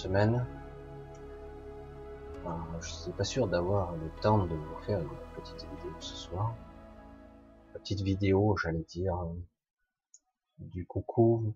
semaine. 0.00 0.46
Alors, 2.46 2.80
je 2.80 2.90
suis 2.90 3.12
pas 3.12 3.24
sûr 3.24 3.46
d'avoir 3.46 3.92
le 3.96 4.08
temps 4.22 4.46
de 4.46 4.54
vous 4.54 4.76
faire 4.86 4.98
une 4.98 5.08
petite 5.36 5.62
vidéo 5.62 5.94
ce 6.00 6.16
soir. 6.16 6.56
Petite 7.74 8.00
vidéo, 8.00 8.56
j'allais 8.56 8.84
dire, 8.84 9.14
du 10.58 10.86
coucou, 10.86 11.54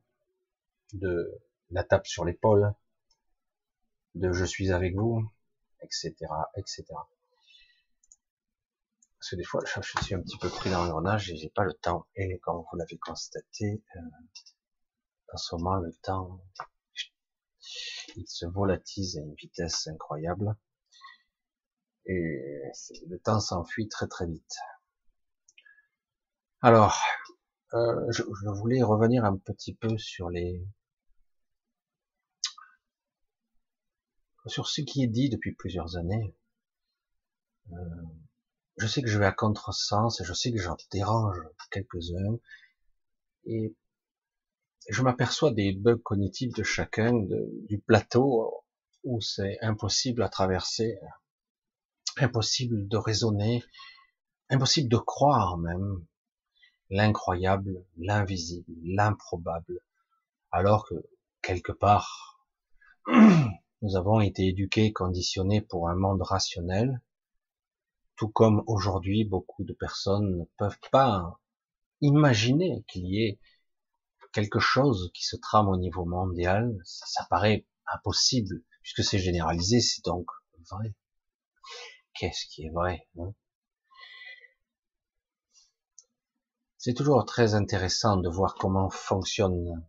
de 0.92 1.40
la 1.70 1.84
tape 1.84 2.06
sur 2.06 2.26
l'épaule, 2.26 2.74
de 4.14 4.30
je 4.32 4.44
suis 4.44 4.72
avec 4.72 4.94
vous, 4.94 5.26
etc., 5.80 6.12
etc. 6.56 6.84
Parce 9.18 9.30
que 9.30 9.36
des 9.36 9.44
fois, 9.44 9.62
je 9.64 9.80
suis 10.02 10.14
un 10.14 10.20
petit 10.20 10.36
peu 10.36 10.50
pris 10.50 10.70
dans 10.70 10.84
l'engrenage 10.84 11.30
et 11.30 11.36
j'ai 11.36 11.48
pas 11.48 11.64
le 11.64 11.72
temps. 11.72 12.04
Et 12.14 12.38
comme 12.40 12.62
vous 12.70 12.76
l'avez 12.76 12.98
constaté, 12.98 13.82
euh, 13.96 14.00
en 15.32 15.36
ce 15.38 15.54
moment, 15.54 15.76
le 15.76 15.94
temps, 16.02 16.40
il 18.16 18.26
se 18.26 18.46
volatise 18.46 19.16
à 19.18 19.20
une 19.20 19.34
vitesse 19.34 19.86
incroyable. 19.86 20.56
Et 22.06 22.62
le 23.06 23.18
temps 23.18 23.40
s'enfuit 23.40 23.88
très 23.88 24.06
très 24.08 24.26
vite. 24.26 24.56
Alors, 26.60 26.98
euh, 27.74 28.10
je, 28.10 28.22
voulais 28.50 28.82
revenir 28.82 29.24
un 29.24 29.36
petit 29.36 29.74
peu 29.74 29.98
sur 29.98 30.30
les 30.30 30.66
sur 34.46 34.68
ce 34.68 34.82
qui 34.82 35.02
est 35.02 35.08
dit 35.08 35.30
depuis 35.30 35.54
plusieurs 35.54 35.96
années. 35.96 36.36
Euh, 37.72 37.76
je 38.76 38.86
sais 38.86 39.02
que 39.02 39.08
je 39.08 39.18
vais 39.18 39.26
à 39.26 39.32
contresens 39.32 40.20
et 40.20 40.24
je 40.24 40.32
sais 40.32 40.52
que 40.52 40.58
j'en 40.58 40.76
dérange 40.90 41.38
quelques-uns 41.70 42.38
et 43.46 43.74
je 44.88 45.02
m'aperçois 45.02 45.50
des 45.50 45.72
bugs 45.72 45.98
cognitifs 46.02 46.52
de 46.54 46.62
chacun 46.62 47.12
du 47.68 47.78
plateau 47.78 48.64
où 49.02 49.20
c'est 49.20 49.58
impossible 49.60 50.22
à 50.22 50.28
traverser, 50.28 50.98
impossible 52.16 52.88
de 52.88 52.96
raisonner, 52.96 53.62
impossible 54.50 54.88
de 54.88 54.96
croire 54.96 55.58
même. 55.58 56.04
L'incroyable, 56.90 57.84
l'invisible, 57.96 58.72
l'improbable, 58.82 59.80
alors 60.50 60.86
que 60.86 60.94
quelque 61.40 61.72
part 61.72 62.46
nous 63.82 63.96
avons 63.96 64.20
été 64.20 64.48
éduqués, 64.48 64.92
conditionnés 64.92 65.62
pour 65.62 65.88
un 65.88 65.94
monde 65.94 66.22
rationnel, 66.22 67.00
tout 68.16 68.28
comme 68.28 68.62
aujourd'hui, 68.66 69.24
beaucoup 69.24 69.64
de 69.64 69.72
personnes 69.72 70.38
ne 70.38 70.44
peuvent 70.56 70.78
pas 70.92 71.40
imaginer 72.00 72.84
qu'il 72.86 73.06
y 73.06 73.24
ait 73.24 73.38
quelque 74.34 74.58
chose 74.58 75.10
qui 75.14 75.24
se 75.24 75.36
trame 75.36 75.68
au 75.68 75.76
niveau 75.76 76.04
mondial. 76.04 76.76
Ça, 76.84 77.26
paraît 77.30 77.66
impossible, 77.86 78.62
puisque 78.82 79.04
c'est 79.04 79.18
généralisé, 79.18 79.80
c'est 79.80 80.04
donc 80.04 80.26
vrai. 80.70 80.94
Qu'est-ce 82.14 82.46
qui 82.46 82.66
est 82.66 82.70
vrai 82.70 83.08
hein? 83.18 83.32
C'est 86.76 86.94
toujours 86.94 87.24
très 87.24 87.54
intéressant 87.54 88.18
de 88.18 88.28
voir 88.28 88.56
comment 88.56 88.90
fonctionne 88.90 89.88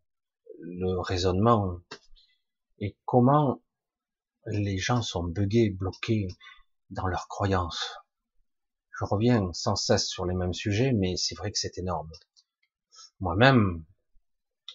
le 0.61 0.99
raisonnement 1.01 1.79
et 2.79 2.97
comment 3.03 3.61
les 4.45 4.77
gens 4.77 5.01
sont 5.01 5.23
buggés, 5.23 5.71
bloqués 5.71 6.29
dans 6.89 7.07
leurs 7.07 7.27
croyances 7.27 7.97
je 8.97 9.05
reviens 9.05 9.51
sans 9.53 9.75
cesse 9.75 10.07
sur 10.07 10.25
les 10.25 10.35
mêmes 10.35 10.53
sujets, 10.53 10.93
mais 10.93 11.17
c'est 11.17 11.35
vrai 11.35 11.51
que 11.51 11.59
c'est 11.59 11.77
énorme. 11.77 12.09
Moi-même, 13.19 13.83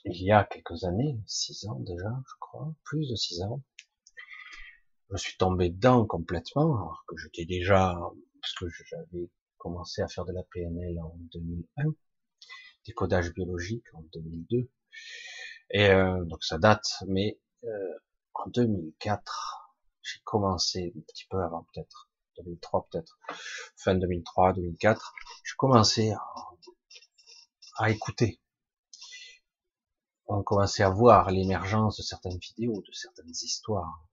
il 0.05 0.22
y 0.22 0.33
a 0.33 0.44
quelques 0.44 0.84
années, 0.84 1.19
six 1.27 1.66
ans 1.66 1.78
déjà, 1.81 2.11
je 2.27 2.34
crois, 2.41 2.75
plus 2.84 3.09
de 3.09 3.16
six 3.16 3.43
ans, 3.43 3.62
je 5.11 5.16
suis 5.16 5.37
tombé 5.37 5.71
dedans 5.71 6.06
complètement, 6.06 6.77
alors 6.77 7.05
que 7.06 7.16
j'étais 7.16 7.44
déjà, 7.44 7.99
parce 8.41 8.55
que 8.55 8.66
j'avais 8.69 9.28
commencé 9.59 10.03
à 10.03 10.09
faire 10.09 10.25
de 10.25 10.33
la 10.33 10.43
PNL 10.44 10.99
en 11.00 11.15
2001, 11.33 11.94
décodage 12.87 13.33
biologique 13.34 13.84
en 13.94 14.03
2002, 14.15 14.69
et 15.72 15.91
euh, 15.91 16.25
donc 16.25 16.43
ça 16.44 16.59
date, 16.59 16.87
mais 17.06 17.39
euh, 17.65 17.99
en 18.34 18.49
2004, 18.49 19.75
j'ai 20.03 20.21
commencé 20.25 20.93
un 20.97 21.00
petit 21.00 21.27
peu 21.28 21.43
avant 21.43 21.66
peut-être, 21.72 22.09
2003 22.39 22.89
peut-être, 22.91 23.19
fin 23.77 23.94
2003, 23.94 24.55
2004, 24.55 25.12
je 25.43 25.55
commençais 25.56 26.12
à, 26.12 26.22
à 27.77 27.91
écouter. 27.91 28.41
On 30.32 30.42
commençait 30.42 30.84
à 30.84 30.91
voir 30.91 31.30
l'émergence 31.30 31.96
de 31.96 32.02
certaines 32.02 32.38
vidéos, 32.38 32.82
de 32.86 32.92
certaines 32.92 33.30
histoires. 33.30 34.06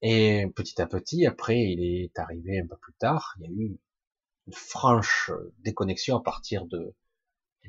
Et 0.00 0.46
petit 0.56 0.80
à 0.80 0.86
petit, 0.86 1.26
après, 1.26 1.60
il 1.60 1.84
est 1.84 2.18
arrivé 2.18 2.60
un 2.60 2.66
peu 2.66 2.76
plus 2.76 2.94
tard, 2.94 3.36
il 3.38 3.44
y 3.44 3.46
a 3.46 3.50
eu 3.50 3.78
une 4.46 4.52
franche 4.52 5.30
déconnexion 5.58 6.16
à 6.16 6.22
partir 6.22 6.66
de 6.66 6.94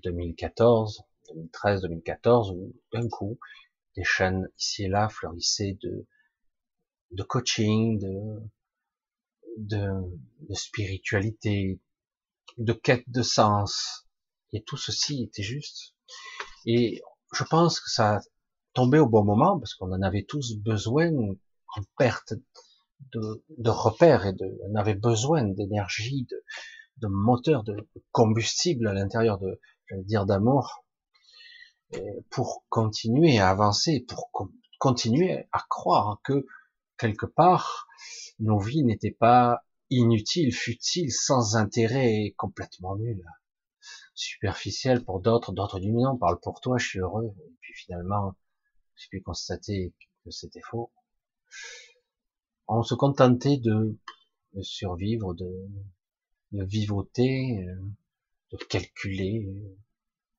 2014, 0.03 1.03
2013, 1.27 1.81
2014, 1.81 2.51
où 2.51 2.73
d'un 2.91 3.07
coup, 3.09 3.37
des 3.95 4.03
chaînes 4.03 4.47
ici 4.57 4.85
et 4.85 4.87
là 4.87 5.09
fleurissaient 5.09 5.77
de 5.81 7.23
coaching, 7.23 7.99
de, 9.57 10.55
spiritualité, 10.55 11.79
de 12.57 12.73
quête 12.73 13.09
de 13.09 13.21
sens. 13.21 14.02
Et 14.53 14.63
tout 14.63 14.77
ceci 14.77 15.23
était 15.23 15.43
juste. 15.43 15.95
Et 16.65 17.01
je 17.33 17.43
pense 17.43 17.79
que 17.79 17.89
ça 17.89 18.21
tombait 18.73 18.99
au 18.99 19.07
bon 19.07 19.23
moment 19.23 19.59
parce 19.59 19.73
qu'on 19.75 19.91
en 19.91 20.01
avait 20.01 20.23
tous 20.23 20.55
besoin 20.57 21.11
en 21.11 21.81
perte 21.97 22.33
de, 23.11 23.69
repères 23.69 24.25
et 24.25 24.33
de, 24.33 24.45
on 24.69 24.75
avait 24.75 24.95
besoin 24.95 25.43
d'énergie, 25.43 26.27
de, 26.97 27.07
moteur, 27.07 27.63
de 27.63 27.75
combustible 28.11 28.87
à 28.87 28.93
l'intérieur 28.93 29.39
de, 29.39 29.59
dire, 30.03 30.25
d'amour 30.25 30.85
pour 32.29 32.63
continuer 32.69 33.39
à 33.39 33.49
avancer, 33.49 34.05
pour 34.07 34.31
continuer 34.79 35.47
à 35.51 35.63
croire 35.69 36.19
que 36.23 36.45
quelque 36.97 37.25
part, 37.25 37.87
nos 38.39 38.59
vies 38.59 38.83
n'étaient 38.83 39.15
pas 39.17 39.63
inutiles, 39.89 40.53
futiles, 40.53 41.11
sans 41.11 41.55
intérêt 41.55 42.25
et 42.25 42.33
complètement 42.37 42.95
nulles. 42.95 43.25
Superficielles 44.15 45.03
pour 45.03 45.21
d'autres, 45.21 45.53
d'autres 45.53 45.79
disent 45.79 45.93
non, 45.93 46.17
parle 46.17 46.39
pour 46.39 46.61
toi, 46.61 46.77
je 46.77 46.87
suis 46.87 46.99
heureux. 46.99 47.33
Et 47.47 47.53
puis 47.61 47.73
finalement, 47.73 48.35
j'ai 48.95 49.07
pu 49.09 49.21
constater 49.21 49.93
que 50.23 50.31
c'était 50.31 50.61
faux. 50.61 50.91
On 52.67 52.83
se 52.83 52.95
contentait 52.95 53.57
de, 53.57 53.97
survivre, 54.61 55.33
de, 55.33 55.51
de 56.51 56.63
vivoter, 56.63 57.65
euh, 57.67 57.81
de 58.51 58.57
calculer, 58.65 59.49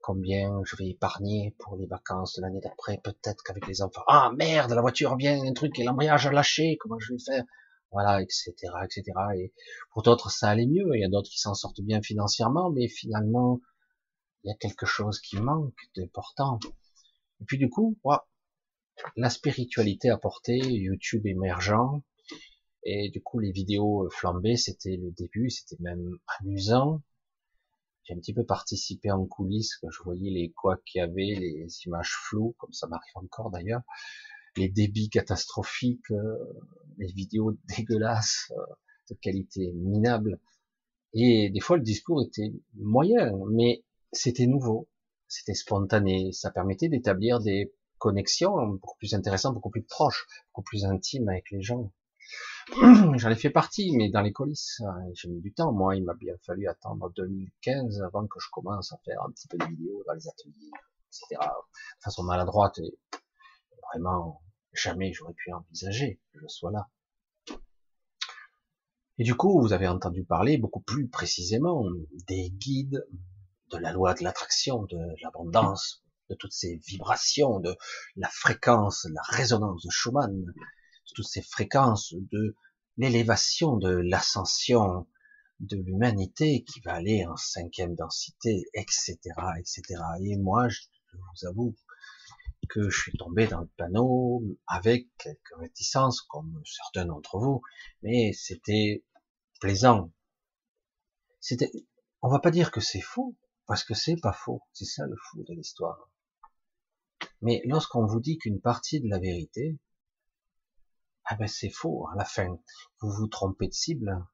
combien 0.05 0.61
je 0.65 0.76
vais 0.76 0.88
épargner 0.88 1.55
pour 1.59 1.76
les 1.76 1.87
vacances 1.87 2.37
de 2.37 2.43
l'année 2.43 2.61
d'après, 2.61 2.99
peut-être 3.03 3.43
qu'avec 3.43 3.67
les 3.67 3.81
enfants, 3.81 4.05
ah 4.06 4.31
merde, 4.37 4.73
la 4.73 4.82
voiture 4.82 5.17
vient, 5.17 5.43
un 5.43 5.53
truc, 5.55 5.79
l'embrayage 5.79 6.26
a 6.26 6.31
lâché, 6.31 6.76
comment 6.79 6.99
je 6.99 7.15
vais 7.15 7.19
faire? 7.19 7.44
Voilà, 7.94 8.20
etc., 8.20 8.52
etc. 8.85 9.05
Et 9.37 9.52
pour 9.93 10.02
d'autres, 10.02 10.31
ça 10.31 10.49
allait 10.49 10.67
mieux, 10.67 10.85
il 10.94 11.00
y 11.00 11.05
a 11.05 11.08
d'autres 11.08 11.31
qui 11.31 11.38
s'en 11.38 11.55
sortent 11.55 11.81
bien 11.81 12.02
financièrement, 12.02 12.70
mais 12.70 12.88
finalement, 12.88 13.61
il 14.43 14.49
y 14.49 14.52
a 14.52 14.56
quelque 14.56 14.85
chose 14.85 15.20
qui 15.20 15.37
manque 15.37 15.79
d'important. 15.96 16.58
Et 17.41 17.44
puis 17.46 17.56
du 17.56 17.70
coup, 17.70 17.96
la 19.17 19.31
spiritualité 19.31 20.11
apportée, 20.11 20.58
YouTube 20.58 21.25
émergent, 21.26 22.02
et 22.82 23.11
du 23.11 23.23
coup 23.23 23.38
les 23.38 23.52
vidéos 23.52 24.08
flambées, 24.11 24.56
c'était 24.56 24.97
le 24.97 25.11
début, 25.12 25.50
c'était 25.50 25.81
même 25.81 26.19
amusant, 26.40 27.00
j'ai 28.05 28.14
un 28.14 28.19
petit 28.19 28.35
peu 28.35 28.44
participé 28.44 29.11
en 29.11 29.25
coulisses 29.25 29.76
quand 29.76 29.90
je 29.90 30.02
voyais 30.02 30.31
les 30.31 30.50
quoi 30.50 30.76
qu'il 30.85 30.99
y 30.99 31.02
avait, 31.02 31.35
les 31.38 31.67
images 31.87 32.12
floues, 32.12 32.55
comme 32.58 32.73
ça 32.73 32.87
m'arrive 32.87 33.17
encore 33.17 33.50
d'ailleurs, 33.50 33.82
les 34.56 34.69
débits 34.69 35.09
catastrophiques, 35.09 36.11
euh, 36.11 36.39
les 36.99 37.12
vidéos 37.12 37.53
dégueulasses, 37.77 38.53
euh, 38.56 38.75
de 39.11 39.15
qualité 39.17 39.73
minable. 39.73 40.41
Et 41.12 41.51
des 41.51 41.61
fois, 41.61 41.77
le 41.77 41.83
discours 41.83 42.23
était 42.23 42.53
moyen, 42.75 43.33
mais 43.51 43.85
c'était 44.12 44.47
nouveau, 44.47 44.89
c'était 45.29 45.55
spontané, 45.55 46.33
ça 46.33 46.51
permettait 46.51 46.89
d'établir 46.89 47.41
des 47.41 47.73
connexions 47.99 48.67
beaucoup 48.67 48.97
plus 48.99 49.15
intéressantes, 49.15 49.55
beaucoup 49.55 49.71
plus 49.71 49.85
proches, 49.85 50.27
beaucoup 50.49 50.65
plus 50.65 50.85
intimes 50.85 51.29
avec 51.29 51.50
les 51.50 51.62
gens. 51.62 51.93
J'en 53.17 53.31
ai 53.31 53.37
fait 53.37 53.50
partie, 53.50 53.95
mais 53.97 54.11
dans 54.11 54.23
les 54.23 54.33
coulisses, 54.33 54.81
hein, 54.87 54.97
j'ai 55.15 55.29
mis 55.29 55.41
du 55.41 55.53
temps. 55.53 55.73
Moi, 55.73 55.97
il 55.97 56.05
m'a 56.05 56.15
bien 56.15 56.35
fallu 56.47 56.67
attendre 56.67 57.12
2015 57.15 58.03
avant 58.03 58.27
que 58.27 58.41
je 58.41 58.47
commence 58.50 58.93
à 58.93 58.99
faire 59.05 59.23
un 59.23 59.31
petit 59.31 59.47
peu 59.49 59.59
de 59.59 59.67
vidéos 59.67 60.03
dans 60.07 60.15
les 60.15 60.27
ateliers, 60.27 60.71
etc. 61.09 61.41
De 61.41 62.03
façon 62.03 62.25
maladroite 62.25 62.79
et 62.79 62.99
vraiment 63.93 64.41
jamais 64.75 65.12
j'aurais 65.12 65.35
pu 65.35 65.53
envisager 65.53 66.21
que 66.32 66.41
je 66.41 66.49
sois 66.49 66.71
là. 66.71 66.88
Et 69.19 69.25
du 69.25 69.35
coup, 69.37 69.61
vous 69.61 69.73
avez 69.73 69.87
entendu 69.87 70.25
parler 70.25 70.59
beaucoup 70.59 70.81
plus 70.81 71.09
précisément 71.09 71.85
des 72.26 72.50
guides, 72.50 73.06
de 73.71 73.79
la 73.79 73.93
loi 73.93 74.15
de 74.15 74.25
l'attraction, 74.25 74.85
de 74.85 74.99
l'abondance, 75.23 76.05
de 76.31 76.35
toutes 76.35 76.53
ces 76.53 76.76
vibrations, 76.87 77.61
de 77.61 77.76
la 78.17 78.29
fréquence, 78.29 79.06
la 79.12 79.23
résonance 79.29 79.82
de 79.85 79.91
Schumann, 79.91 80.44
de 80.44 80.53
toutes 81.15 81.29
ces 81.29 81.43
fréquences, 81.43 82.15
de 82.32 82.56
l'élévation, 82.97 83.76
de 83.76 83.91
l'ascension 83.91 85.06
de 85.61 85.76
l'humanité 85.76 86.65
qui 86.65 86.81
va 86.81 86.94
aller 86.94 87.25
en 87.25 87.37
cinquième 87.37 87.94
densité, 87.94 88.65
etc., 88.75 89.17
etc. 89.59 89.82
Et 90.23 90.37
moi, 90.37 90.69
je 90.69 90.81
vous 91.12 91.49
avoue 91.49 91.76
que 92.66 92.90
je 92.90 93.00
suis 93.00 93.16
tombé 93.16 93.46
dans 93.46 93.61
le 93.61 93.70
panneau 93.76 94.43
avec 94.66 95.08
quelques 95.19 95.56
réticences, 95.58 96.22
comme 96.22 96.62
certains 96.64 97.06
d'entre 97.06 97.38
vous, 97.38 97.62
mais 98.02 98.32
c'était 98.32 99.05
plaisant. 99.61 100.12
C'était, 101.40 101.70
on 102.22 102.28
va 102.28 102.38
pas 102.38 102.50
dire 102.50 102.70
que 102.70 102.81
c'est 102.81 103.00
faux, 103.00 103.37
parce 103.66 103.84
que 103.84 103.94
c'est 103.94 104.16
pas 104.16 104.32
faux. 104.32 104.62
C'est 104.72 104.84
ça 104.84 105.06
le 105.06 105.16
fou 105.16 105.43
de 105.43 105.55
l'histoire. 105.55 106.11
Mais 107.40 107.62
lorsqu'on 107.64 108.06
vous 108.06 108.20
dit 108.20 108.38
qu'une 108.38 108.61
partie 108.61 109.00
de 109.00 109.08
la 109.08 109.19
vérité, 109.19 109.78
ah 111.25 111.37
ben 111.37 111.49
c'est 111.49 111.70
faux 111.70 112.06
à 112.08 112.16
la 112.16 112.25
fin. 112.25 112.58
Vous 113.00 113.11
vous 113.11 113.26
trompez 113.26 113.69
de 113.69 113.72
cible. 113.72 114.26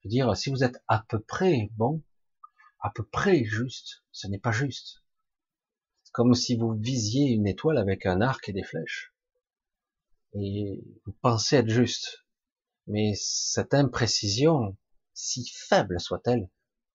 Je 0.00 0.08
veux 0.08 0.10
dire, 0.10 0.36
si 0.36 0.50
vous 0.50 0.64
êtes 0.64 0.82
à 0.88 1.04
peu 1.08 1.20
près 1.20 1.70
bon, 1.76 2.02
à 2.80 2.90
peu 2.90 3.04
près 3.04 3.44
juste, 3.44 4.02
ce 4.12 4.26
n'est 4.26 4.38
pas 4.38 4.52
juste. 4.52 4.99
Comme 6.12 6.34
si 6.34 6.56
vous 6.56 6.74
visiez 6.74 7.30
une 7.30 7.46
étoile 7.46 7.78
avec 7.78 8.06
un 8.06 8.20
arc 8.20 8.48
et 8.48 8.52
des 8.52 8.62
flèches. 8.62 9.14
Et 10.34 10.82
vous 11.04 11.12
pensez 11.22 11.56
être 11.56 11.68
juste. 11.68 12.24
Mais 12.86 13.12
cette 13.14 13.74
imprécision, 13.74 14.76
si 15.14 15.46
faible 15.46 16.00
soit-elle, 16.00 16.48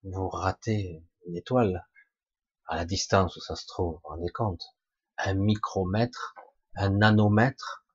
vous 0.03 0.29
ratez 0.29 1.03
une 1.25 1.35
étoile 1.35 1.85
à 2.67 2.75
la 2.75 2.85
distance 2.85 3.35
où 3.35 3.41
ça 3.41 3.55
se 3.55 3.65
trouve, 3.67 3.93
vous 3.93 3.99
vous 4.03 4.09
rendez 4.09 4.31
compte 4.31 4.63
Un 5.17 5.35
micromètre, 5.35 6.35
un 6.75 6.89
nanomètre, 6.89 7.85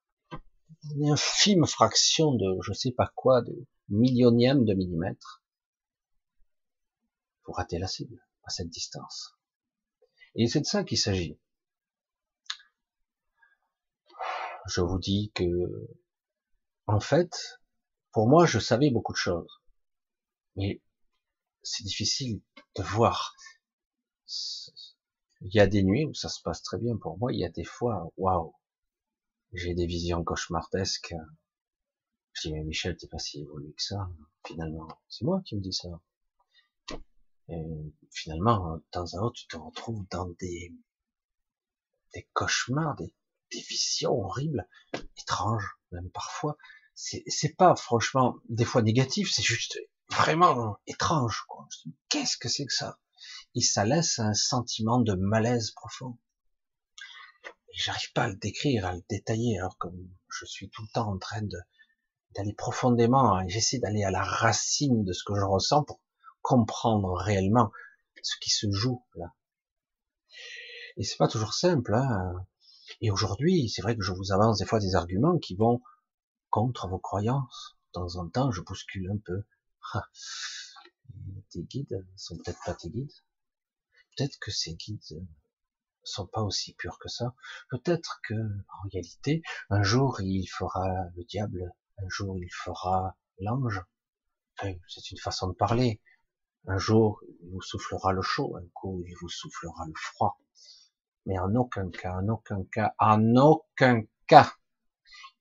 une 0.95 1.11
infime 1.11 1.67
fraction 1.67 2.33
de 2.33 2.59
je 2.63 2.73
sais 2.73 2.93
pas 2.93 3.13
quoi, 3.15 3.43
de 3.43 3.67
millionième 3.89 4.65
de 4.65 4.75
millimètre. 4.75 5.43
Vous 7.47 7.53
ratez 7.53 7.79
la 7.79 7.89
cible 7.89 8.25
à 8.45 8.51
cette 8.51 8.71
distance. 8.71 9.37
Et 10.35 10.47
c'est 10.47 10.61
de 10.61 10.67
ça 10.67 10.85
qu'il 10.85 10.99
s'agit. 10.99 11.38
Je 14.67 14.81
vous 14.81 14.99
dis 14.99 15.32
que, 15.35 15.44
en 16.87 17.00
fait, 17.00 17.61
pour 18.12 18.29
moi, 18.29 18.47
je 18.47 18.59
savais 18.59 18.91
beaucoup 18.91 19.12
de 19.12 19.19
choses. 19.19 19.61
Mais 20.56 20.81
c'est 21.62 21.85
difficile 21.85 22.41
de 22.77 22.82
voir. 22.82 23.35
Il 25.43 25.55
y 25.55 25.61
a 25.61 25.67
des 25.67 25.82
nuits 25.82 26.05
où 26.05 26.15
ça 26.15 26.29
se 26.29 26.41
passe 26.43 26.62
très 26.62 26.79
bien 26.79 26.97
pour 26.97 27.19
moi. 27.19 27.33
Il 27.33 27.38
y 27.41 27.44
a 27.44 27.50
des 27.50 27.65
fois, 27.65 28.12
waouh, 28.17 28.55
j'ai 29.53 29.75
des 29.75 29.87
visions 29.87 30.23
cauchemardesques. 30.23 31.15
Je 32.33 32.49
dis, 32.49 32.55
mais 32.55 32.62
Michel, 32.62 32.97
t'es 32.97 33.09
pas 33.09 33.19
si 33.19 33.41
évolué 33.41 33.73
que 33.73 33.83
ça, 33.83 34.09
finalement. 34.47 34.87
C'est 35.09 35.25
moi 35.25 35.43
qui 35.44 35.56
me 35.56 35.61
dis 35.61 35.73
ça. 35.73 35.88
Et 37.50 37.94
finalement, 38.12 38.76
de 38.76 38.85
temps 38.93 39.12
autre, 39.20 39.35
tu 39.35 39.47
te 39.49 39.56
retrouves 39.56 40.06
dans 40.11 40.29
des, 40.38 40.73
des 42.14 42.29
cauchemars, 42.32 42.94
des, 42.97 43.12
des 43.52 43.61
visions 43.62 44.12
horribles, 44.12 44.69
étranges, 45.19 45.79
même 45.91 46.11
parfois. 46.11 46.56
C'est 46.94 47.56
pas 47.56 47.75
franchement 47.75 48.37
des 48.49 48.64
fois 48.64 48.82
négatif, 48.82 49.32
c'est 49.32 49.43
juste 49.43 49.79
vraiment 50.11 50.79
étrange. 50.87 51.44
Qu'est-ce 52.08 52.37
que 52.37 52.49
c'est 52.49 52.67
que 52.67 52.73
ça? 52.73 52.99
Et 53.55 53.62
ça 53.62 53.85
laisse 53.85 54.19
un 54.19 54.35
sentiment 54.35 55.00
de 55.00 55.14
malaise 55.14 55.73
profond. 55.73 56.19
Et 57.73 57.79
j'arrive 57.79 58.12
pas 58.12 58.25
à 58.25 58.29
le 58.29 58.37
décrire, 58.37 58.87
à 58.87 58.94
le 58.94 59.02
détailler, 59.08 59.58
alors 59.58 59.79
que 59.79 59.88
je 60.29 60.44
suis 60.44 60.69
tout 60.70 60.82
le 60.82 60.88
temps 60.93 61.11
en 61.11 61.19
train 61.19 61.43
d'aller 62.37 62.55
profondément, 62.55 63.35
hein, 63.35 63.44
j'essaie 63.49 63.79
d'aller 63.79 64.05
à 64.05 64.11
la 64.11 64.23
racine 64.23 65.05
de 65.05 65.12
ce 65.12 65.25
que 65.25 65.35
je 65.35 65.44
ressens 65.44 65.85
pour 65.85 66.00
comprendre 66.43 67.15
réellement 67.15 67.71
ce 68.23 68.37
qui 68.41 68.51
se 68.51 68.71
joue 68.71 69.05
là. 69.15 69.35
Et 70.97 71.05
c'est 71.05 71.17
pas 71.17 71.29
toujours 71.29 71.55
simple. 71.55 71.95
Hein. 71.95 72.47
Et 73.01 73.11
aujourd'hui, 73.11 73.69
c'est 73.69 73.83
vrai 73.83 73.97
que 73.97 74.03
je 74.03 74.13
vous 74.13 74.33
avance 74.33 74.59
des 74.59 74.67
fois 74.67 74.81
des 74.81 74.95
arguments 74.95 75.39
qui 75.39 75.55
vont 75.55 75.81
contre 76.51 76.89
vos 76.89 76.99
croyances. 76.99 77.77
De 77.89 77.93
temps 77.93 78.17
en 78.17 78.29
temps, 78.29 78.51
je 78.51 78.61
bouscule 78.61 79.11
un 79.11 79.19
peu. 79.25 79.45
Tes 81.51 81.63
guides 81.63 82.07
sont 82.17 82.37
peut-être 82.37 82.61
pas 82.65 82.75
tes 82.75 82.91
guides. 82.91 83.13
Peut-être 84.17 84.39
que 84.39 84.51
ces 84.51 84.75
guides 84.75 85.27
sont 86.05 86.27
pas 86.27 86.43
aussi 86.43 86.75
purs 86.75 86.99
que 86.99 87.09
ça. 87.09 87.35
Peut-être 87.71 88.21
que, 88.29 88.35
en 88.35 88.89
réalité, 88.93 89.43
un 89.71 89.83
jour 89.83 90.21
il 90.21 90.47
fera 90.47 90.89
le 91.17 91.25
diable, 91.25 91.73
un 91.99 92.09
jour 92.09 92.37
il 92.38 92.50
fera 92.53 93.17
l'ange. 93.38 93.83
C'est 94.88 95.11
une 95.11 95.19
façon 95.19 95.49
de 95.49 95.55
parler. 95.55 96.00
Un 96.67 96.79
jour, 96.79 97.23
il 97.43 97.50
vous 97.50 97.62
soufflera 97.62 98.12
le 98.12 98.23
chaud, 98.23 98.57
un 98.57 98.67
coup, 98.75 99.02
il 99.07 99.14
vous 99.21 99.29
soufflera 99.29 99.87
le 99.87 99.95
froid. 99.95 100.38
Mais 101.26 101.38
en 101.38 101.55
aucun 101.55 101.90
cas, 101.90 102.17
en 102.17 102.29
aucun 102.29 102.64
cas, 102.64 102.95
en 102.99 103.37
aucun 103.37 104.02
cas, 104.26 104.55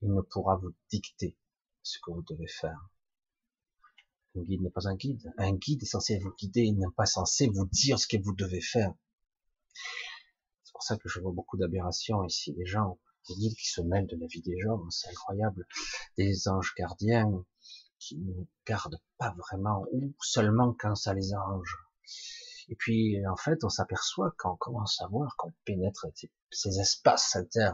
il 0.02 0.14
ne 0.14 0.22
pourra 0.22 0.56
vous 0.56 0.74
dicter 0.90 1.38
ce 1.84 2.00
que 2.00 2.12
vous 2.12 2.24
devez 2.24 2.48
faire. 2.48 2.90
Un 4.36 4.42
guide 4.44 4.62
n'est 4.62 4.70
pas 4.70 4.88
un 4.88 4.96
guide. 4.96 5.34
Un 5.38 5.54
guide 5.54 5.84
est 5.84 5.88
censé 5.88 6.20
vous 6.20 6.34
guider, 6.38 6.62
il 6.62 6.78
n'est 6.78 6.92
pas 6.96 7.06
censé 7.06 7.48
vous 7.48 7.66
dire 7.66 8.00
ce 8.00 8.08
que 8.08 8.18
vous 8.18 8.34
devez 8.34 8.62
faire. 8.62 8.94
C'est 10.64 10.72
pour 10.72 10.84
ça 10.84 10.98
que 10.98 11.10
je 11.10 11.20
vois 11.20 11.32
beaucoup 11.32 11.58
d'aberrations 11.58 12.24
ici, 12.24 12.54
des 12.54 12.66
gens, 12.66 13.00
des 13.28 13.36
guides 13.36 13.56
qui 13.56 13.68
se 13.68 13.82
mêlent 13.82 14.08
de 14.08 14.16
la 14.16 14.28
vie 14.28 14.42
des 14.42 14.58
gens, 14.60 14.90
c'est 14.90 15.10
incroyable. 15.10 15.68
Des 16.18 16.48
anges 16.48 16.74
gardiens, 16.78 17.46
qui 18.00 18.18
ne 18.18 18.44
gardent 18.66 19.00
pas 19.18 19.34
vraiment 19.38 19.86
ou 19.92 20.14
seulement 20.22 20.74
quand 20.74 20.96
ça 20.96 21.14
les 21.14 21.34
arrange. 21.34 21.78
Et 22.70 22.76
puis, 22.76 23.18
en 23.28 23.36
fait, 23.36 23.64
on 23.64 23.70
s'aperçoit 23.70 24.34
quand 24.38 24.54
on 24.54 24.58
commence 24.58 25.02
à 25.02 25.08
voir 25.08 25.36
qu'on 25.38 25.52
pénètre 25.66 26.06
ces 26.52 26.80
espaces 26.80 27.36
inter, 27.36 27.72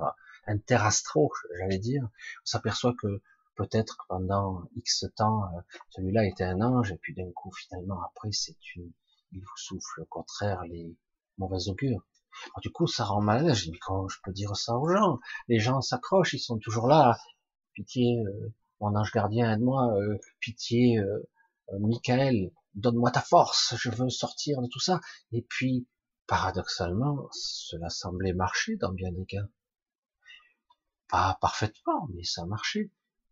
interastraux, 0.47 1.31
j'allais 1.57 1.79
dire, 1.79 2.03
on 2.03 2.45
s'aperçoit 2.45 2.93
que 2.99 3.21
peut-être 3.55 4.05
pendant 4.07 4.69
X 4.75 5.05
temps, 5.15 5.45
euh, 5.45 5.61
celui-là 5.89 6.25
était 6.25 6.43
un 6.43 6.61
ange, 6.61 6.91
et 6.91 6.97
puis 6.97 7.13
d'un 7.13 7.31
coup, 7.31 7.51
finalement, 7.51 8.01
après, 8.03 8.31
c'est 8.31 8.57
une, 8.75 8.91
il 9.31 9.41
vous 9.41 9.57
souffle 9.57 10.01
au 10.01 10.05
contraire 10.05 10.63
les 10.63 10.95
mauvais 11.37 11.67
augures. 11.69 12.05
du 12.61 12.71
coup, 12.71 12.87
ça 12.87 13.05
rend 13.05 13.21
mal. 13.21 13.53
Je 13.53 13.71
dis, 13.71 13.79
comment 13.79 14.07
je 14.07 14.19
peux 14.23 14.31
dire 14.31 14.55
ça 14.55 14.75
aux 14.77 14.89
gens? 14.89 15.19
Les 15.47 15.59
gens 15.59 15.81
s'accrochent, 15.81 16.33
ils 16.33 16.39
sont 16.39 16.57
toujours 16.59 16.87
là. 16.87 17.17
Pitié, 17.73 18.23
euh, 18.25 18.53
mon 18.85 18.95
ange 18.95 19.11
gardien, 19.11 19.51
aide-moi, 19.51 19.97
euh, 19.97 20.19
pitié, 20.39 20.99
euh, 20.99 21.27
euh, 21.69 21.79
Michael, 21.79 22.51
donne-moi 22.75 23.09
ta 23.09 23.21
force, 23.21 23.75
je 23.77 23.89
veux 23.89 24.09
sortir 24.09 24.61
de 24.61 24.67
tout 24.67 24.79
ça. 24.79 25.01
Et 25.31 25.41
puis, 25.41 25.87
paradoxalement, 26.27 27.27
cela 27.31 27.89
semblait 27.89 28.33
marcher 28.33 28.75
dans 28.77 28.91
bien 28.91 29.11
des 29.11 29.25
cas. 29.25 29.47
Pas 31.09 31.37
parfaitement, 31.41 32.07
mais 32.13 32.23
ça 32.23 32.45
marchait. 32.45 32.91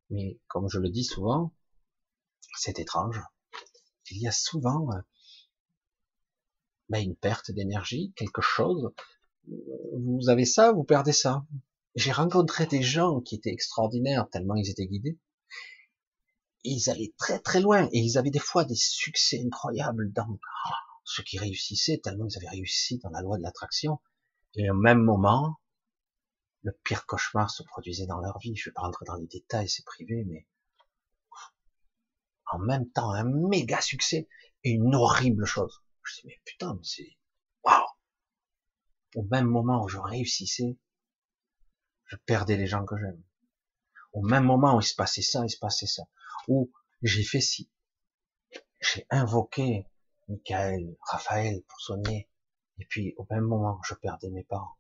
Mais 0.10 0.39
comme 0.48 0.67
je 0.69 0.79
le 0.79 0.89
dis 0.89 1.03
souvent, 1.03 1.53
c'est 2.57 2.79
étrange. 2.79 3.22
Il 4.12 4.22
y 4.22 4.27
a 4.27 4.31
souvent 4.31 4.88
ben, 6.89 7.00
une 7.00 7.15
perte 7.15 7.51
d'énergie, 7.51 8.13
quelque 8.15 8.41
chose. 8.41 8.91
Vous 9.48 10.29
avez 10.29 10.45
ça, 10.45 10.72
vous 10.72 10.83
perdez 10.83 11.13
ça. 11.13 11.45
J'ai 11.95 12.12
rencontré 12.12 12.65
des 12.65 12.81
gens 12.81 13.22
qui 13.22 13.36
étaient 13.36 13.51
extraordinaires 13.51 14.27
tellement 14.29 14.55
ils 14.55 14.69
étaient 14.69 14.88
guidés 14.88 15.19
ils 16.63 16.89
allaient 16.89 17.13
très 17.17 17.39
très 17.39 17.60
loin. 17.60 17.88
Et 17.91 18.00
ils 18.00 18.17
avaient 18.17 18.32
des 18.32 18.39
fois 18.39 18.65
des 18.65 18.75
succès 18.75 19.41
incroyables 19.46 20.12
dans 20.13 20.39
ceux 21.03 21.24
qui 21.24 21.38
réussissaient 21.38 22.00
tellement 22.01 22.27
ils 22.27 22.38
avaient 22.38 22.50
réussi 22.50 23.00
dans 23.00 23.10
la 23.10 23.22
loi 23.22 23.38
de 23.38 23.43
l'attraction. 23.43 24.00
Et 24.55 24.70
au 24.70 24.75
même 24.75 25.01
moment 25.01 25.60
le 26.62 26.72
pire 26.84 27.05
cauchemar 27.05 27.51
se 27.51 27.63
produisait 27.63 28.05
dans 28.05 28.20
leur 28.20 28.39
vie. 28.39 28.55
Je 28.55 28.70
vais 28.70 28.74
pas 28.74 28.84
rentrer 28.84 29.05
dans 29.05 29.15
les 29.15 29.27
détails 29.27 29.70
c'est 29.70 29.86
privé 29.86 30.24
mais 30.25 30.48
en 32.51 32.60
même 32.60 32.89
temps 32.91 33.12
un 33.12 33.24
méga 33.24 33.82
succès 33.82 34.27
et 34.63 34.72
une 34.72 34.96
horrible 34.96 35.46
chose. 35.46 35.84
Je 36.03 36.22
dis 36.22 36.27
mais 36.27 36.41
putain 36.46 36.79
c'est 36.84 37.17
waouh! 37.63 37.86
Au 39.15 39.24
même 39.24 39.48
moment 39.48 39.84
où 39.84 39.89
je 39.89 39.98
réussissais 39.98 40.77
je 42.05 42.15
perdais 42.15 42.58
les 42.58 42.67
gens 42.67 42.86
que 42.86 42.96
j'aime. 42.98 43.22
Au 44.13 44.22
même 44.22 44.43
moment 44.43 44.77
où 44.77 44.79
il 44.79 44.86
se 44.86 44.96
passait 44.96 45.22
ça 45.22 45.43
il 45.43 45.50
se 45.50 45.58
passait 45.58 45.88
ça 45.88 46.03
où 46.47 46.71
j'ai 47.01 47.23
fait 47.23 47.41
ci. 47.41 47.69
J'ai 48.81 49.05
invoqué 49.09 49.88
Michael, 50.27 50.95
Raphaël 51.01 51.63
pour 51.67 51.79
soigner. 51.79 52.29
Et 52.79 52.85
puis, 52.85 53.13
au 53.17 53.27
même 53.29 53.45
moment, 53.45 53.79
je 53.83 53.93
perdais 53.93 54.29
mes 54.29 54.43
parents. 54.43 54.77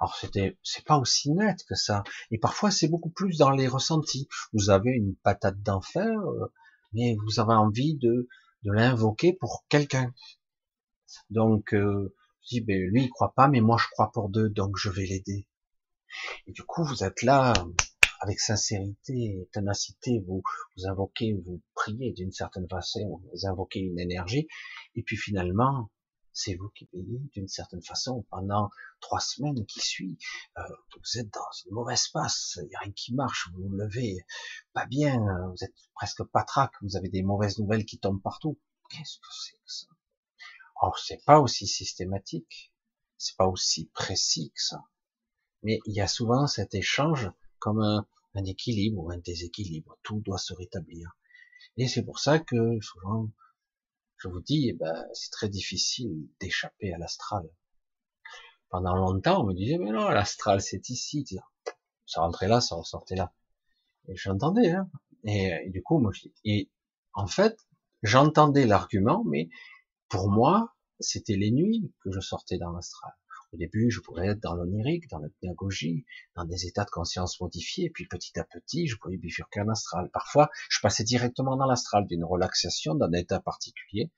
Alors 0.00 0.16
c'était, 0.16 0.58
c'est 0.62 0.84
pas 0.84 0.96
aussi 0.96 1.30
net 1.30 1.62
que 1.68 1.74
ça. 1.74 2.02
Et 2.30 2.38
parfois 2.38 2.70
c'est 2.70 2.88
beaucoup 2.88 3.10
plus 3.10 3.36
dans 3.36 3.50
les 3.50 3.68
ressentis. 3.68 4.28
Vous 4.54 4.70
avez 4.70 4.92
une 4.92 5.14
patate 5.14 5.60
d'enfer, 5.60 6.08
euh, 6.08 6.52
mais 6.94 7.16
vous 7.22 7.38
avez 7.38 7.52
envie 7.52 7.96
de, 7.96 8.26
l'invoquer 8.62 9.34
pour 9.34 9.64
quelqu'un. 9.68 10.12
Donc, 11.28 11.74
euh, 11.74 12.14
je 12.50 12.60
ben, 12.60 12.78
lui 12.78 13.04
il 13.04 13.10
croit 13.10 13.34
pas, 13.34 13.48
mais 13.48 13.60
moi 13.60 13.76
je 13.78 13.88
crois 13.90 14.10
pour 14.10 14.30
deux, 14.30 14.48
donc 14.48 14.76
je 14.78 14.88
vais 14.88 15.04
l'aider. 15.04 15.46
Et 16.46 16.52
du 16.52 16.62
coup, 16.62 16.84
vous 16.84 17.04
êtes 17.04 17.22
là 17.22 17.52
avec 18.20 18.38
sincérité 18.38 19.14
et 19.14 19.48
ténacité, 19.52 20.22
vous, 20.26 20.42
vous 20.76 20.86
invoquez, 20.86 21.34
vous 21.34 21.60
priez 21.74 22.12
d'une 22.12 22.32
certaine 22.32 22.68
façon, 22.68 23.22
vous 23.32 23.46
invoquez 23.46 23.80
une 23.80 23.98
énergie, 23.98 24.46
et 24.94 25.02
puis 25.02 25.16
finalement, 25.16 25.90
c'est 26.32 26.54
vous 26.54 26.68
qui 26.70 26.86
payez 26.86 27.18
d'une 27.32 27.48
certaine 27.48 27.82
façon 27.82 28.24
pendant 28.30 28.70
trois 29.00 29.20
semaines 29.20 29.66
qui 29.66 29.80
suivent. 29.80 30.16
Euh, 30.58 30.62
vous 30.94 31.18
êtes 31.18 31.32
dans 31.32 31.50
une 31.66 31.72
mauvaise 31.72 32.08
passe, 32.08 32.58
il 32.62 32.68
n'y 32.68 32.74
a 32.76 32.80
rien 32.80 32.92
qui 32.92 33.14
marche, 33.14 33.48
vous 33.52 33.62
vous 33.68 33.74
levez 33.74 34.18
pas 34.72 34.86
bien, 34.86 35.18
vous 35.48 35.64
êtes 35.64 35.74
presque 35.94 36.22
patraque, 36.24 36.74
vous 36.82 36.96
avez 36.96 37.08
des 37.08 37.22
mauvaises 37.22 37.58
nouvelles 37.58 37.84
qui 37.84 37.98
tombent 37.98 38.22
partout. 38.22 38.58
Qu'est-ce 38.90 39.18
que 39.18 39.26
c'est 39.44 39.56
que 39.56 39.72
ça? 39.72 39.86
Or, 40.82 40.98
c'est 40.98 41.24
pas 41.24 41.40
aussi 41.40 41.66
systématique, 41.66 42.72
c'est 43.18 43.36
pas 43.36 43.46
aussi 43.46 43.90
précis 43.92 44.52
que 44.54 44.62
ça. 44.62 44.84
Mais 45.62 45.78
il 45.86 45.94
y 45.94 46.00
a 46.00 46.08
souvent 46.08 46.46
cet 46.46 46.74
échange 46.74 47.30
comme 47.60 47.80
un, 47.80 48.44
équilibre 48.44 49.04
ou 49.04 49.10
un 49.10 49.18
déséquilibre. 49.18 49.98
Tout 50.02 50.20
doit 50.20 50.38
se 50.38 50.54
rétablir. 50.54 51.16
Et 51.76 51.88
c'est 51.88 52.04
pour 52.04 52.18
ça 52.18 52.38
que 52.38 52.80
souvent, 52.80 53.28
je 54.16 54.28
vous 54.28 54.40
dis, 54.40 54.68
eh 54.68 54.72
ben, 54.72 55.06
c'est 55.12 55.30
très 55.30 55.48
difficile 55.48 56.28
d'échapper 56.40 56.92
à 56.92 56.98
l'astral. 56.98 57.48
Pendant 58.68 58.94
longtemps, 58.94 59.42
on 59.42 59.46
me 59.46 59.54
disait, 59.54 59.78
mais 59.78 59.90
non, 59.90 60.08
l'astral, 60.08 60.60
c'est 60.60 60.88
ici. 60.90 61.24
Ça 62.06 62.20
rentrait 62.20 62.48
là, 62.48 62.60
ça 62.60 62.76
ressortait 62.76 63.16
là. 63.16 63.32
Et 64.08 64.16
j'entendais, 64.16 64.70
hein. 64.70 64.90
Et, 65.24 65.68
du 65.70 65.82
coup, 65.82 65.98
moi, 65.98 66.12
et 66.44 66.70
en 67.12 67.26
fait, 67.26 67.58
j'entendais 68.02 68.66
l'argument, 68.66 69.22
mais 69.24 69.48
pour 70.08 70.30
moi, 70.30 70.74
c'était 70.98 71.36
les 71.36 71.50
nuits 71.50 71.92
que 72.00 72.10
je 72.10 72.20
sortais 72.20 72.58
dans 72.58 72.72
l'astral. 72.72 73.12
Au 73.52 73.56
début, 73.56 73.90
je 73.90 74.00
pouvais 74.00 74.28
être 74.28 74.40
dans 74.40 74.54
l'onirique, 74.54 75.08
dans 75.08 75.18
la 75.18 75.28
pédagogie, 75.40 76.06
dans 76.36 76.44
des 76.44 76.66
états 76.66 76.84
de 76.84 76.90
conscience 76.90 77.40
modifiés, 77.40 77.90
puis 77.90 78.06
petit 78.06 78.38
à 78.38 78.44
petit, 78.44 78.86
je 78.86 78.96
pouvais 78.96 79.16
bifurquer 79.16 79.60
en 79.60 79.68
astral. 79.68 80.08
Parfois, 80.12 80.50
je 80.68 80.78
passais 80.80 81.02
directement 81.02 81.56
dans 81.56 81.66
l'astral, 81.66 82.06
d'une 82.06 82.24
relaxation, 82.24 82.94
d'un 82.94 83.12
état 83.12 83.40
particulier. 83.40 84.12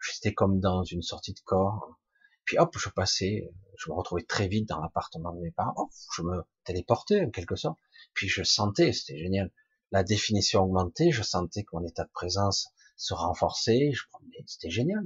J'étais 0.00 0.34
comme 0.34 0.60
dans 0.60 0.84
une 0.84 1.02
sortie 1.02 1.32
de 1.32 1.40
corps. 1.40 1.98
Puis 2.44 2.58
hop, 2.58 2.76
je 2.78 2.88
passais, 2.90 3.50
je 3.76 3.90
me 3.90 3.94
retrouvais 3.96 4.22
très 4.22 4.46
vite 4.46 4.68
dans 4.68 4.80
l'appartement 4.80 5.32
de 5.32 5.40
mes 5.40 5.50
parents. 5.50 5.90
je 6.14 6.22
me 6.22 6.42
téléportais 6.64 7.24
en 7.24 7.30
quelque 7.30 7.56
sorte. 7.56 7.78
Puis 8.14 8.28
je 8.28 8.44
sentais, 8.44 8.92
c'était 8.92 9.18
génial, 9.18 9.50
la 9.90 10.04
définition 10.04 10.62
augmentée, 10.62 11.10
je 11.10 11.22
sentais 11.22 11.64
que 11.64 11.74
mon 11.74 11.84
état 11.84 12.04
de 12.04 12.10
présence 12.12 12.68
se 12.96 13.14
renforçait, 13.14 13.90
je 13.92 14.02
promenais, 14.10 14.44
c'était 14.46 14.70
génial. 14.70 15.04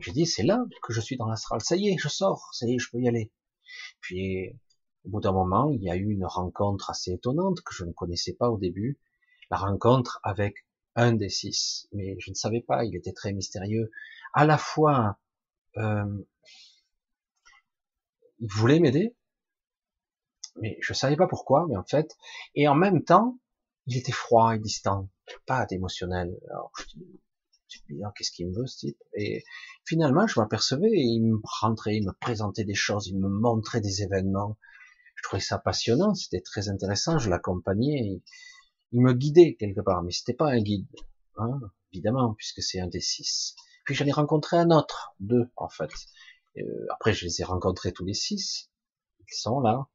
J'ai 0.00 0.12
dit, 0.12 0.26
c'est 0.26 0.42
là 0.42 0.64
que 0.82 0.92
je 0.92 1.00
suis 1.00 1.16
dans 1.16 1.26
l'astral. 1.26 1.60
Ça 1.60 1.76
y 1.76 1.88
est, 1.88 1.98
je 1.98 2.08
sors. 2.08 2.50
Ça 2.52 2.66
y 2.66 2.74
est, 2.74 2.78
je 2.78 2.90
peux 2.90 2.98
y 2.98 3.08
aller. 3.08 3.30
Puis, 4.00 4.50
au 5.04 5.10
bout 5.10 5.20
d'un 5.20 5.32
moment, 5.32 5.70
il 5.70 5.82
y 5.82 5.90
a 5.90 5.96
eu 5.96 6.10
une 6.10 6.24
rencontre 6.24 6.90
assez 6.90 7.12
étonnante 7.12 7.60
que 7.62 7.74
je 7.74 7.84
ne 7.84 7.92
connaissais 7.92 8.34
pas 8.34 8.50
au 8.50 8.58
début. 8.58 8.98
La 9.50 9.56
rencontre 9.56 10.20
avec 10.22 10.66
un 10.96 11.12
des 11.12 11.28
six. 11.28 11.88
Mais 11.92 12.16
je 12.18 12.30
ne 12.30 12.34
savais 12.34 12.60
pas, 12.60 12.84
il 12.84 12.96
était 12.96 13.12
très 13.12 13.32
mystérieux. 13.32 13.90
À 14.32 14.44
la 14.44 14.58
fois, 14.58 15.18
euh, 15.76 16.26
il 18.40 18.48
voulait 18.50 18.80
m'aider, 18.80 19.14
mais 20.56 20.78
je 20.80 20.92
savais 20.92 21.16
pas 21.16 21.26
pourquoi, 21.26 21.66
mais 21.68 21.76
en 21.76 21.84
fait, 21.84 22.16
et 22.54 22.68
en 22.68 22.74
même 22.74 23.04
temps, 23.04 23.38
il 23.86 23.96
était 23.96 24.12
froid 24.12 24.54
et 24.54 24.58
distant, 24.58 25.08
pas 25.46 25.66
d'émotionnel. 25.66 26.36
Je 26.78 26.98
dis, 26.98 27.20
qu'est-ce 28.16 28.30
qu'il 28.30 28.48
me 28.48 28.54
veut 28.54 28.66
ce 28.66 28.78
type? 28.78 28.98
Et 29.14 29.44
finalement, 29.86 30.26
je 30.26 30.38
m'apercevais, 30.40 30.90
il 30.92 31.20
me 31.20 31.38
rentrait, 31.42 31.96
il 31.96 32.06
me 32.06 32.12
présentait 32.12 32.64
des 32.64 32.74
choses, 32.74 33.06
il 33.06 33.18
me 33.18 33.28
montrait 33.28 33.80
des 33.80 34.02
événements. 34.02 34.58
Je 35.16 35.22
trouvais 35.22 35.42
ça 35.42 35.58
passionnant, 35.58 36.14
c'était 36.14 36.40
très 36.40 36.68
intéressant, 36.68 37.18
je 37.18 37.28
l'accompagnais, 37.28 38.22
il, 38.92 39.00
me 39.00 39.12
guidait 39.12 39.56
quelque 39.58 39.80
part, 39.80 40.02
mais 40.02 40.12
c'était 40.12 40.34
pas 40.34 40.50
un 40.50 40.60
guide, 40.60 40.86
hein, 41.36 41.60
évidemment, 41.92 42.34
puisque 42.34 42.62
c'est 42.62 42.80
un 42.80 42.88
des 42.88 43.00
six. 43.00 43.54
Puis 43.84 43.94
j'en 43.94 44.06
ai 44.06 44.12
rencontré 44.12 44.56
un 44.56 44.70
autre, 44.70 45.14
deux 45.20 45.50
en 45.56 45.68
fait. 45.68 45.90
Euh, 46.58 46.86
après, 46.90 47.12
je 47.12 47.26
les 47.26 47.40
ai 47.40 47.44
rencontrés 47.44 47.92
tous 47.92 48.04
les 48.04 48.14
six, 48.14 48.70
ils 49.20 49.34
sont 49.34 49.60
là. 49.60 49.88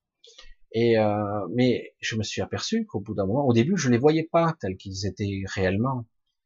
Et 0.72 0.98
euh, 1.00 1.48
mais 1.54 1.96
je 2.02 2.16
me 2.16 2.24
suis 2.24 2.42
aperçu 2.42 2.86
qu'au 2.86 3.00
bout 3.00 3.16
d'un 3.16 3.26
moment, 3.26 3.48
au 3.48 3.54
début, 3.54 3.78
je 3.78 3.90
les 3.90 3.98
voyais 3.98 4.28
pas 4.30 4.56
tels 4.60 4.78
qu'ils 4.78 5.06
étaient 5.06 5.44
réellement 5.48 6.06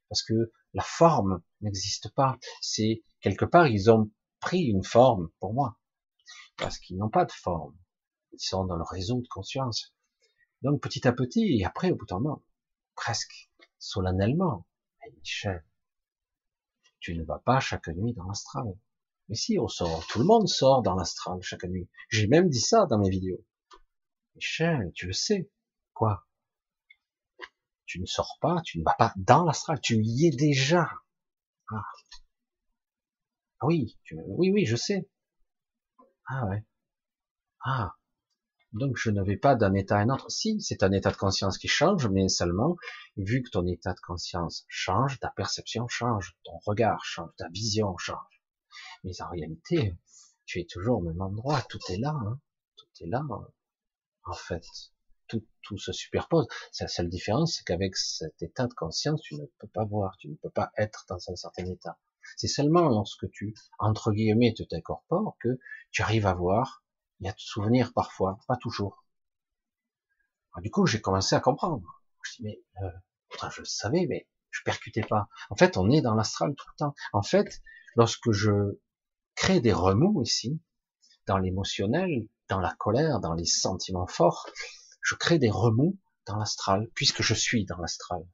parce 0.10 0.24
que 0.24 0.51
la 0.74 0.84
forme 0.84 1.42
n'existe 1.62 2.13
pas. 2.13 2.38
C'est 2.62 3.04
quelque 3.22 3.46
part 3.46 3.68
ils 3.68 3.89
ont 3.89 4.12
pris 4.39 4.63
une 4.63 4.84
forme 4.84 5.30
pour 5.39 5.54
moi, 5.54 5.80
parce 6.58 6.80
qu'ils 6.80 6.98
n'ont 6.98 7.10
pas 7.10 7.25
de 7.25 7.32
forme. 7.32 7.78
Ils 8.34 8.39
sont 8.39 8.66
dans 8.66 8.78
le 8.78 8.84
réseau 8.84 9.22
de 9.22 9.28
conscience. 9.28 9.94
Donc 10.62 10.82
petit 10.82 11.08
à 11.08 11.13
petit, 11.13 11.58
et 11.60 11.66
après 11.66 11.92
au 11.92 11.96
bout 11.96 12.06
d'un 12.06 12.20
moment, 12.20 12.44
presque 12.96 13.50
solennellement, 13.78 14.66
Michel, 15.18 15.66
tu 17.00 17.16
ne 17.16 17.24
vas 17.24 17.39
pas 17.39 17.60
chaque 17.60 17.88
nuit 17.88 18.13
dans 18.13 18.25
l'astral. 18.25 18.78
Mais 19.28 19.36
si, 19.36 19.58
on 19.60 19.68
sort, 19.68 20.06
tout 20.08 20.20
le 20.20 20.25
monde 20.25 20.48
sort 20.48 20.82
dans 20.82 20.96
l'astral 20.96 21.42
chaque 21.42 21.63
nuit. 21.63 21.89
J'ai 22.10 22.28
même 22.28 22.50
dit 22.50 22.60
ça 22.60 22.86
dans 22.86 22.98
mes 22.98 23.10
vidéos. 23.10 23.44
Michel, 24.36 24.92
tu 24.94 25.08
le 25.08 25.13
sais. 25.13 25.50
Quoi? 25.94 26.28
Tu 27.89 28.00
ne 28.00 28.05
sors 28.05 28.38
pas, 28.39 28.62
tu 28.63 28.77
ne 28.77 28.84
vas 28.84 28.93
pas 28.93 29.13
dans 29.17 29.43
l'astral, 29.43 29.81
tu 29.81 30.00
y 30.03 30.27
es 30.27 30.29
déjà. 30.29 30.91
Ah, 31.72 31.81
ah 33.60 33.65
oui, 33.65 33.98
oui, 34.12 34.51
oui, 34.51 34.65
je 34.67 34.75
sais. 34.75 35.10
Ah 36.27 36.46
ouais. 36.46 36.63
Ah. 37.62 37.96
Donc 38.74 38.96
je 38.96 39.10
ne 39.10 39.24
vais 39.24 39.38
pas 39.38 39.55
d'un 39.55 39.74
état 39.74 39.98
à 39.98 40.01
un 40.01 40.10
autre. 40.10 40.29
Si, 40.29 40.62
c'est 40.62 40.84
un 40.84 40.91
état 40.91 41.10
de 41.10 41.17
conscience 41.17 41.58
qui 41.58 41.67
change, 41.67 42.08
mais 42.08 42.29
seulement, 42.29 42.77
vu 43.17 43.41
que 43.41 43.50
ton 43.50 43.65
état 43.65 43.93
de 43.93 44.00
conscience 44.01 44.65
change, 44.67 45.19
ta 45.19 45.31
perception 45.31 45.88
change, 45.88 46.38
ton 46.43 46.60
regard 46.67 47.03
change, 47.03 47.31
ta 47.38 47.50
vision 47.50 47.98
change. 47.98 48.43
Mais 49.03 49.19
en 49.19 49.29
réalité, 49.31 49.98
tu 50.46 50.60
es 50.60 50.65
toujours 50.65 51.00
au 51.00 51.01
même 51.01 51.22
endroit, 51.22 51.63
tout 51.63 51.79
est 51.89 51.98
là, 51.98 52.13
hein. 52.13 52.39
tout 52.77 53.03
est 53.03 53.08
là, 53.08 53.24
en 54.25 54.34
fait 54.34 54.63
tout, 55.30 55.78
se 55.78 55.92
superpose. 55.92 56.48
C'est 56.72 56.86
la 56.86 56.88
seule 56.88 57.10
différence, 57.10 57.56
c'est 57.56 57.64
qu'avec 57.64 57.96
cet 57.96 58.42
état 58.42 58.68
de 58.68 58.74
conscience, 58.74 59.22
tu 59.22 59.36
ne 59.36 59.46
peux 59.60 59.68
pas 59.68 59.86
voir, 59.86 60.18
tu 60.18 60.30
ne 60.30 60.36
peux 60.36 60.50
pas 60.50 60.72
être 60.78 61.06
dans 61.08 61.18
un 61.30 61.36
certain 61.36 61.66
état. 61.66 61.98
C'est 62.38 62.48
seulement 62.48 62.90
lorsque 62.90 63.30
tu, 63.32 63.54
entre 63.78 64.12
guillemets, 64.12 64.54
te 64.54 64.64
t'incorpores 64.64 65.38
que 65.40 65.60
tu 65.92 66.02
arrives 66.02 66.26
à 66.26 66.34
voir, 66.34 66.84
il 67.20 67.28
y 67.28 67.30
a 67.30 67.34
de 67.34 67.40
souvenirs 67.40 67.94
parfois, 67.94 68.40
pas 68.48 68.58
toujours. 68.58 69.06
du 70.58 70.72
coup, 70.72 70.86
j'ai 70.86 71.02
commencé 71.02 71.36
à 71.36 71.40
comprendre. 71.40 72.02
Je 72.24 72.36
dis, 72.38 72.44
mais, 72.44 72.62
euh, 72.84 73.50
je 73.52 73.64
savais, 73.64 74.06
mais 74.10 74.28
je 74.52 74.62
percutais 74.64 75.04
pas. 75.04 75.28
En 75.50 75.56
fait, 75.56 75.78
on 75.78 75.90
est 75.90 76.02
dans 76.02 76.16
l'astral 76.16 76.54
tout 76.56 76.68
le 76.74 76.78
temps. 76.78 76.96
En 77.14 77.24
fait, 77.24 77.62
lorsque 77.96 78.32
je 78.32 78.80
crée 79.36 79.62
des 79.62 79.74
remous 79.74 80.22
ici, 80.22 80.60
dans 81.28 81.38
l'émotionnel, 81.38 82.28
dans 82.50 82.60
la 82.60 82.74
colère, 82.74 83.20
dans 83.20 83.34
les 83.34 83.46
sentiments 83.46 84.08
forts, 84.08 84.50
je 85.01 85.15
crée 85.15 85.39
des 85.39 85.50
remous 85.50 85.98
dans 86.27 86.38
l'astral, 86.38 86.89
puisque 86.94 87.22
je 87.22 87.34
suis 87.34 87.65
dans 87.65 87.77
l'astral. 87.77 88.25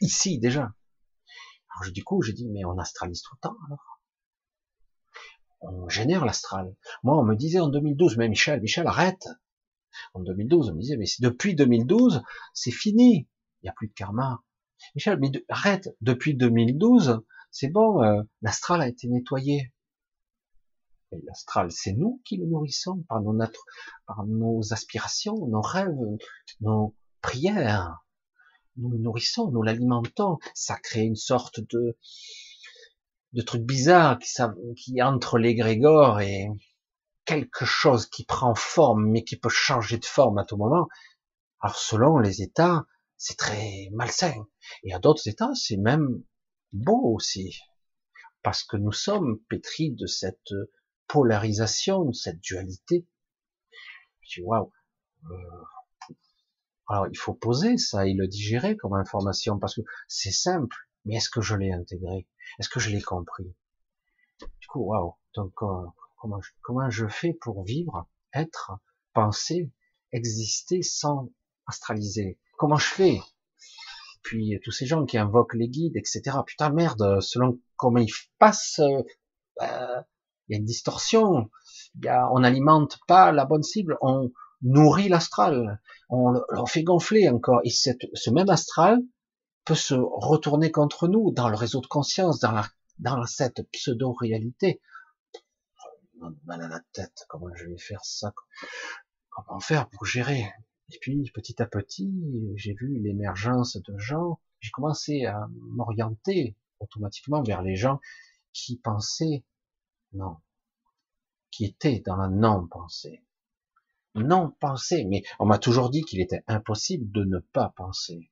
Ici, 0.00 0.38
déjà. 0.38 0.74
Alors, 1.76 1.92
du 1.92 2.04
coup, 2.04 2.22
j'ai 2.22 2.32
dit, 2.32 2.48
mais 2.48 2.64
on 2.64 2.78
astralise 2.78 3.22
tout 3.22 3.34
le 3.34 3.40
temps, 3.40 3.56
alors. 3.66 4.00
On 5.60 5.88
génère 5.88 6.24
l'astral. 6.24 6.76
Moi, 7.02 7.18
on 7.18 7.24
me 7.24 7.34
disait 7.34 7.60
en 7.60 7.68
2012, 7.68 8.18
mais 8.18 8.28
Michel, 8.28 8.60
Michel, 8.60 8.86
arrête. 8.86 9.26
En 10.12 10.20
2012, 10.20 10.70
on 10.70 10.74
me 10.74 10.80
disait, 10.80 10.96
mais 10.96 11.06
depuis 11.20 11.54
2012, 11.54 12.22
c'est 12.52 12.70
fini. 12.70 13.28
Il 13.62 13.64
n'y 13.64 13.70
a 13.70 13.72
plus 13.72 13.88
de 13.88 13.94
karma. 13.94 14.42
Michel, 14.94 15.18
mais 15.18 15.30
arrête. 15.48 15.88
Depuis 16.00 16.34
2012, 16.34 17.20
c'est 17.50 17.68
bon, 17.68 18.02
euh, 18.02 18.22
l'astral 18.42 18.82
a 18.82 18.88
été 18.88 19.08
nettoyé 19.08 19.72
l'astral, 21.24 21.70
c'est 21.70 21.92
nous 21.92 22.20
qui 22.24 22.36
le 22.36 22.46
nourrissons 22.46 23.04
par 23.08 23.22
nos, 24.26 24.72
aspirations, 24.72 25.46
nos 25.46 25.60
rêves, 25.60 25.94
nos 26.60 26.94
prières. 27.20 28.04
Nous 28.76 28.90
le 28.90 28.98
nourrissons, 28.98 29.50
nous 29.50 29.62
l'alimentons. 29.62 30.38
Ça 30.54 30.76
crée 30.76 31.02
une 31.02 31.16
sorte 31.16 31.60
de, 31.60 31.96
truc 33.46 33.62
bizarre 33.62 34.18
qui, 34.18 34.28
qui 34.76 35.02
entre 35.02 35.38
l'égrégore 35.38 36.20
et 36.20 36.48
quelque 37.24 37.64
chose 37.64 38.06
qui 38.06 38.24
prend 38.24 38.54
forme, 38.54 39.10
mais 39.10 39.24
qui 39.24 39.36
peut 39.36 39.48
changer 39.48 39.98
de 39.98 40.04
forme 40.04 40.38
à 40.38 40.44
tout 40.44 40.56
moment. 40.56 40.88
Alors 41.60 41.76
selon 41.76 42.18
les 42.18 42.42
états, 42.42 42.86
c'est 43.16 43.38
très 43.38 43.88
malsain. 43.92 44.34
Et 44.82 44.92
à 44.92 44.98
d'autres 44.98 45.28
états, 45.28 45.54
c'est 45.54 45.76
même 45.76 46.22
beau 46.72 47.14
aussi. 47.14 47.58
Parce 48.42 48.62
que 48.62 48.76
nous 48.76 48.92
sommes 48.92 49.38
pétris 49.48 49.92
de 49.92 50.06
cette 50.06 50.52
polarisation, 51.08 52.12
cette 52.12 52.40
dualité, 52.40 53.06
Je 54.22 54.40
dis 54.40 54.46
waouh. 54.46 54.70
Euh, 55.30 55.36
alors 56.88 57.06
il 57.08 57.16
faut 57.16 57.34
poser 57.34 57.78
ça 57.78 58.06
et 58.06 58.14
le 58.14 58.26
digérer 58.28 58.76
comme 58.76 58.94
information 58.94 59.58
parce 59.58 59.76
que 59.76 59.82
c'est 60.08 60.32
simple, 60.32 60.76
mais 61.04 61.16
est-ce 61.16 61.30
que 61.30 61.40
je 61.40 61.54
l'ai 61.56 61.72
intégré? 61.72 62.26
Est-ce 62.58 62.68
que 62.68 62.80
je 62.80 62.90
l'ai 62.90 63.02
compris? 63.02 63.54
Du 64.60 64.66
coup, 64.68 64.80
waouh. 64.80 65.14
Donc 65.34 65.52
euh, 65.62 65.86
comment 66.18 66.40
je, 66.40 66.50
comment 66.62 66.90
je 66.90 67.06
fais 67.08 67.32
pour 67.32 67.64
vivre, 67.64 68.08
être, 68.32 68.72
penser, 69.12 69.72
exister 70.12 70.82
sans 70.82 71.30
astraliser? 71.66 72.38
Comment 72.58 72.76
je 72.76 72.86
fais? 72.86 73.20
Puis 74.22 74.58
tous 74.64 74.70
ces 74.70 74.86
gens 74.86 75.04
qui 75.04 75.18
invoquent 75.18 75.54
les 75.54 75.68
guides, 75.68 75.96
etc. 75.96 76.38
Putain 76.46 76.70
merde, 76.70 77.20
selon 77.20 77.60
comment 77.76 77.98
ils 77.98 78.12
passent, 78.38 78.80
euh, 78.80 79.02
bah, 79.58 80.06
il 80.48 80.52
y 80.52 80.56
a 80.56 80.58
une 80.58 80.64
distorsion. 80.64 81.50
On 82.04 82.40
n'alimente 82.40 82.98
pas 83.06 83.32
la 83.32 83.44
bonne 83.44 83.62
cible, 83.62 83.96
on 84.00 84.30
nourrit 84.62 85.08
l'astral, 85.08 85.80
on 86.08 86.30
le 86.30 86.66
fait 86.66 86.82
gonfler 86.82 87.28
encore. 87.28 87.60
Et 87.64 87.70
ce 87.70 88.30
même 88.30 88.50
astral 88.50 88.98
peut 89.64 89.74
se 89.74 89.94
retourner 89.94 90.70
contre 90.70 91.08
nous 91.08 91.30
dans 91.32 91.48
le 91.48 91.56
réseau 91.56 91.80
de 91.80 91.86
conscience, 91.86 92.40
dans, 92.40 92.62
dans 92.98 93.24
cette 93.26 93.62
pseudo-réalité. 93.72 94.80
Mal 96.44 96.62
à 96.62 96.68
la 96.68 96.80
tête, 96.92 97.24
comment 97.28 97.48
je 97.54 97.66
vais 97.66 97.78
faire 97.78 98.04
ça 98.04 98.32
Comment 99.30 99.60
faire 99.60 99.88
pour 99.90 100.06
gérer? 100.06 100.50
Et 100.92 100.98
puis 101.00 101.30
petit 101.34 101.60
à 101.60 101.66
petit, 101.66 102.12
j'ai 102.56 102.74
vu 102.74 102.98
l'émergence 103.00 103.76
de 103.76 103.98
gens. 103.98 104.40
J'ai 104.60 104.70
commencé 104.70 105.26
à 105.26 105.48
m'orienter 105.50 106.56
automatiquement 106.80 107.42
vers 107.42 107.62
les 107.62 107.76
gens 107.76 108.00
qui 108.52 108.78
pensaient 108.78 109.44
non, 110.14 110.36
qui 111.50 111.64
étaient 111.64 112.00
dans 112.00 112.16
la 112.16 112.28
non-pensée. 112.28 113.24
Non-pensée, 114.14 115.04
mais 115.04 115.22
on 115.38 115.46
m'a 115.46 115.58
toujours 115.58 115.90
dit 115.90 116.02
qu'il 116.02 116.20
était 116.20 116.44
impossible 116.46 117.10
de 117.10 117.24
ne 117.24 117.38
pas 117.38 117.70
penser. 117.76 118.30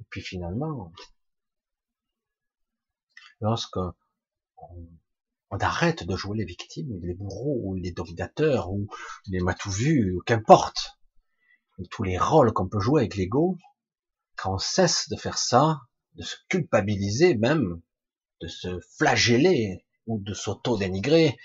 Et 0.00 0.04
puis 0.10 0.20
finalement, 0.20 0.92
lorsque 3.40 3.78
on, 4.58 5.58
arrête 5.58 6.04
de 6.04 6.16
jouer 6.16 6.38
les 6.38 6.44
victimes, 6.44 7.00
les 7.02 7.14
bourreaux, 7.14 7.60
ou 7.64 7.74
les 7.74 7.92
dominateurs, 7.92 8.70
ou 8.70 8.86
les 9.26 9.40
matouvus, 9.40 10.20
qu'importe, 10.24 10.98
tous 11.90 12.02
les 12.02 12.18
rôles 12.18 12.52
qu'on 12.52 12.68
peut 12.68 12.80
jouer 12.80 13.02
avec 13.02 13.16
l'ego, 13.16 13.58
quand 14.36 14.54
on 14.54 14.58
cesse 14.58 15.08
de 15.08 15.16
faire 15.16 15.38
ça, 15.38 15.80
de 16.14 16.22
se 16.22 16.36
culpabiliser 16.48 17.34
même, 17.34 17.82
de 18.40 18.46
se 18.46 18.80
flageller 18.96 19.84
ou 20.10 20.18
de 20.18 20.34
s'auto-dénigrer, 20.34 21.38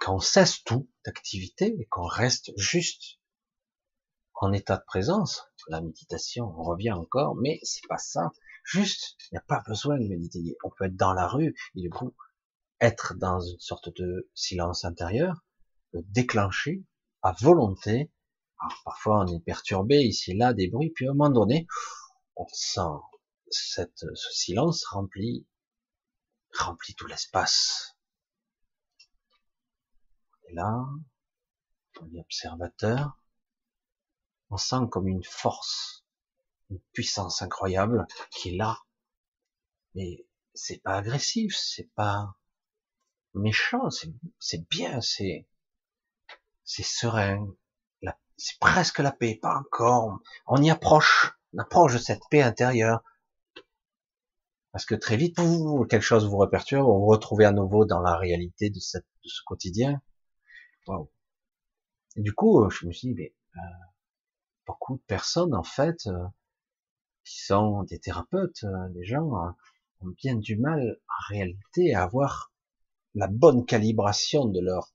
quand 0.00 0.16
on 0.16 0.20
cesse 0.20 0.62
tout 0.64 0.88
d'activité 1.04 1.76
et 1.78 1.84
qu'on 1.86 2.06
reste 2.06 2.52
juste 2.56 3.18
en 4.34 4.52
état 4.52 4.76
de 4.76 4.84
présence, 4.86 5.42
la 5.68 5.80
méditation, 5.80 6.54
on 6.56 6.62
revient 6.62 6.92
encore, 6.92 7.36
mais 7.36 7.58
c'est 7.64 7.86
pas 7.88 7.98
ça. 7.98 8.30
Juste, 8.64 9.16
il 9.20 9.34
n'y 9.34 9.38
a 9.38 9.42
pas 9.42 9.62
besoin 9.66 9.98
de 9.98 10.06
méditer. 10.06 10.56
On 10.64 10.70
peut 10.70 10.86
être 10.86 10.96
dans 10.96 11.12
la 11.12 11.26
rue 11.26 11.54
et 11.74 11.80
du 11.80 11.90
coup 11.90 12.14
être 12.80 13.14
dans 13.16 13.40
une 13.40 13.58
sorte 13.58 13.88
de 13.94 14.30
silence 14.34 14.84
intérieur, 14.84 15.44
le 15.92 16.02
déclencher 16.02 16.84
à 17.22 17.34
volonté. 17.40 18.10
Alors 18.60 18.80
parfois 18.84 19.24
on 19.24 19.26
est 19.26 19.44
perturbé 19.44 20.02
ici 20.02 20.30
et 20.30 20.34
là 20.34 20.54
des 20.54 20.68
bruits, 20.68 20.92
puis 20.94 21.06
à 21.08 21.10
un 21.10 21.14
moment 21.14 21.30
donné, 21.30 21.66
on 22.36 22.46
sent 22.52 22.80
cette, 23.50 23.98
ce 23.98 24.32
silence 24.32 24.84
remplit, 24.86 25.46
remplit 26.56 26.94
tout 26.94 27.06
l'espace. 27.06 27.96
Et 30.48 30.54
là, 30.54 30.86
on 32.00 32.14
est 32.14 32.20
observateur, 32.20 33.18
on 34.50 34.56
sent 34.56 34.88
comme 34.90 35.08
une 35.08 35.24
force, 35.24 36.04
une 36.70 36.80
puissance 36.92 37.42
incroyable 37.42 38.06
qui 38.30 38.50
est 38.50 38.56
là. 38.56 38.78
Mais 39.94 40.26
c'est 40.54 40.82
pas 40.82 40.96
agressif, 40.96 41.56
c'est 41.56 41.90
pas 41.94 42.34
méchant, 43.34 43.90
c'est 44.38 44.68
bien, 44.68 45.00
c'est 45.00 45.46
c'est 46.64 46.82
serein, 46.82 47.46
c'est 48.38 48.58
presque 48.60 49.00
la 49.00 49.10
paix, 49.10 49.34
pas 49.34 49.56
encore. 49.56 50.20
On 50.46 50.62
y 50.62 50.70
approche, 50.70 51.36
on 51.52 51.58
approche 51.58 51.94
de 51.94 51.98
cette 51.98 52.22
paix 52.30 52.40
intérieure. 52.40 53.02
Parce 54.78 54.86
que 54.86 54.94
très 54.94 55.16
vite, 55.16 55.34
quelque 55.90 56.02
chose 56.02 56.24
vous 56.24 56.36
reperturbe, 56.36 56.86
vous 56.86 57.00
vous 57.00 57.06
retrouvez 57.06 57.44
à 57.44 57.50
nouveau 57.50 57.84
dans 57.84 57.98
la 57.98 58.16
réalité 58.16 58.70
de, 58.70 58.78
cette, 58.78 59.08
de 59.24 59.28
ce 59.28 59.40
quotidien. 59.44 60.00
Wow. 60.86 61.10
Et 62.14 62.22
du 62.22 62.32
coup, 62.32 62.70
je 62.70 62.86
me 62.86 62.92
suis 62.92 63.08
dit, 63.08 63.14
mais, 63.14 63.34
euh, 63.56 63.60
beaucoup 64.68 64.94
de 64.94 65.02
personnes, 65.08 65.52
en 65.52 65.64
fait, 65.64 66.06
euh, 66.06 66.24
qui 67.24 67.42
sont 67.42 67.82
des 67.82 67.98
thérapeutes, 67.98 68.62
euh, 68.62 68.88
des 68.90 69.04
gens, 69.04 69.34
euh, 69.34 69.50
ont 70.02 70.14
bien 70.16 70.36
du 70.36 70.56
mal, 70.56 71.00
en 71.08 71.34
réalité, 71.34 71.92
à 71.92 72.04
avoir 72.04 72.52
la 73.16 73.26
bonne 73.26 73.66
calibration 73.66 74.44
de 74.44 74.60
leur 74.60 74.92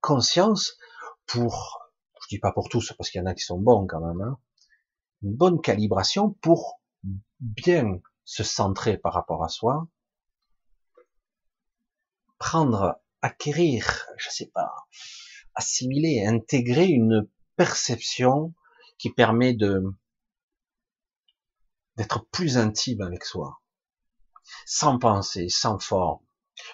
conscience 0.00 0.78
pour, 1.26 1.78
je 2.22 2.28
dis 2.30 2.38
pas 2.38 2.52
pour 2.52 2.70
tous, 2.70 2.94
parce 2.96 3.10
qu'il 3.10 3.18
y 3.20 3.22
en 3.22 3.26
a 3.26 3.34
qui 3.34 3.44
sont 3.44 3.60
bons 3.60 3.86
quand 3.86 4.00
même, 4.00 4.22
hein, 4.22 4.38
une 5.22 5.34
bonne 5.34 5.60
calibration 5.60 6.30
pour 6.40 6.80
bien 7.38 8.00
se 8.26 8.42
centrer 8.42 8.98
par 8.98 9.14
rapport 9.14 9.42
à 9.44 9.48
soi, 9.48 9.88
prendre, 12.38 13.00
acquérir, 13.22 14.06
je 14.18 14.28
sais 14.28 14.50
pas, 14.52 14.70
assimiler, 15.54 16.26
intégrer 16.26 16.86
une 16.86 17.28
perception 17.56 18.52
qui 18.98 19.10
permet 19.10 19.54
de 19.54 19.82
d'être 21.96 22.26
plus 22.28 22.58
intime 22.58 23.00
avec 23.00 23.24
soi, 23.24 23.62
sans 24.66 24.98
penser, 24.98 25.48
sans 25.48 25.78
forme, 25.78 26.22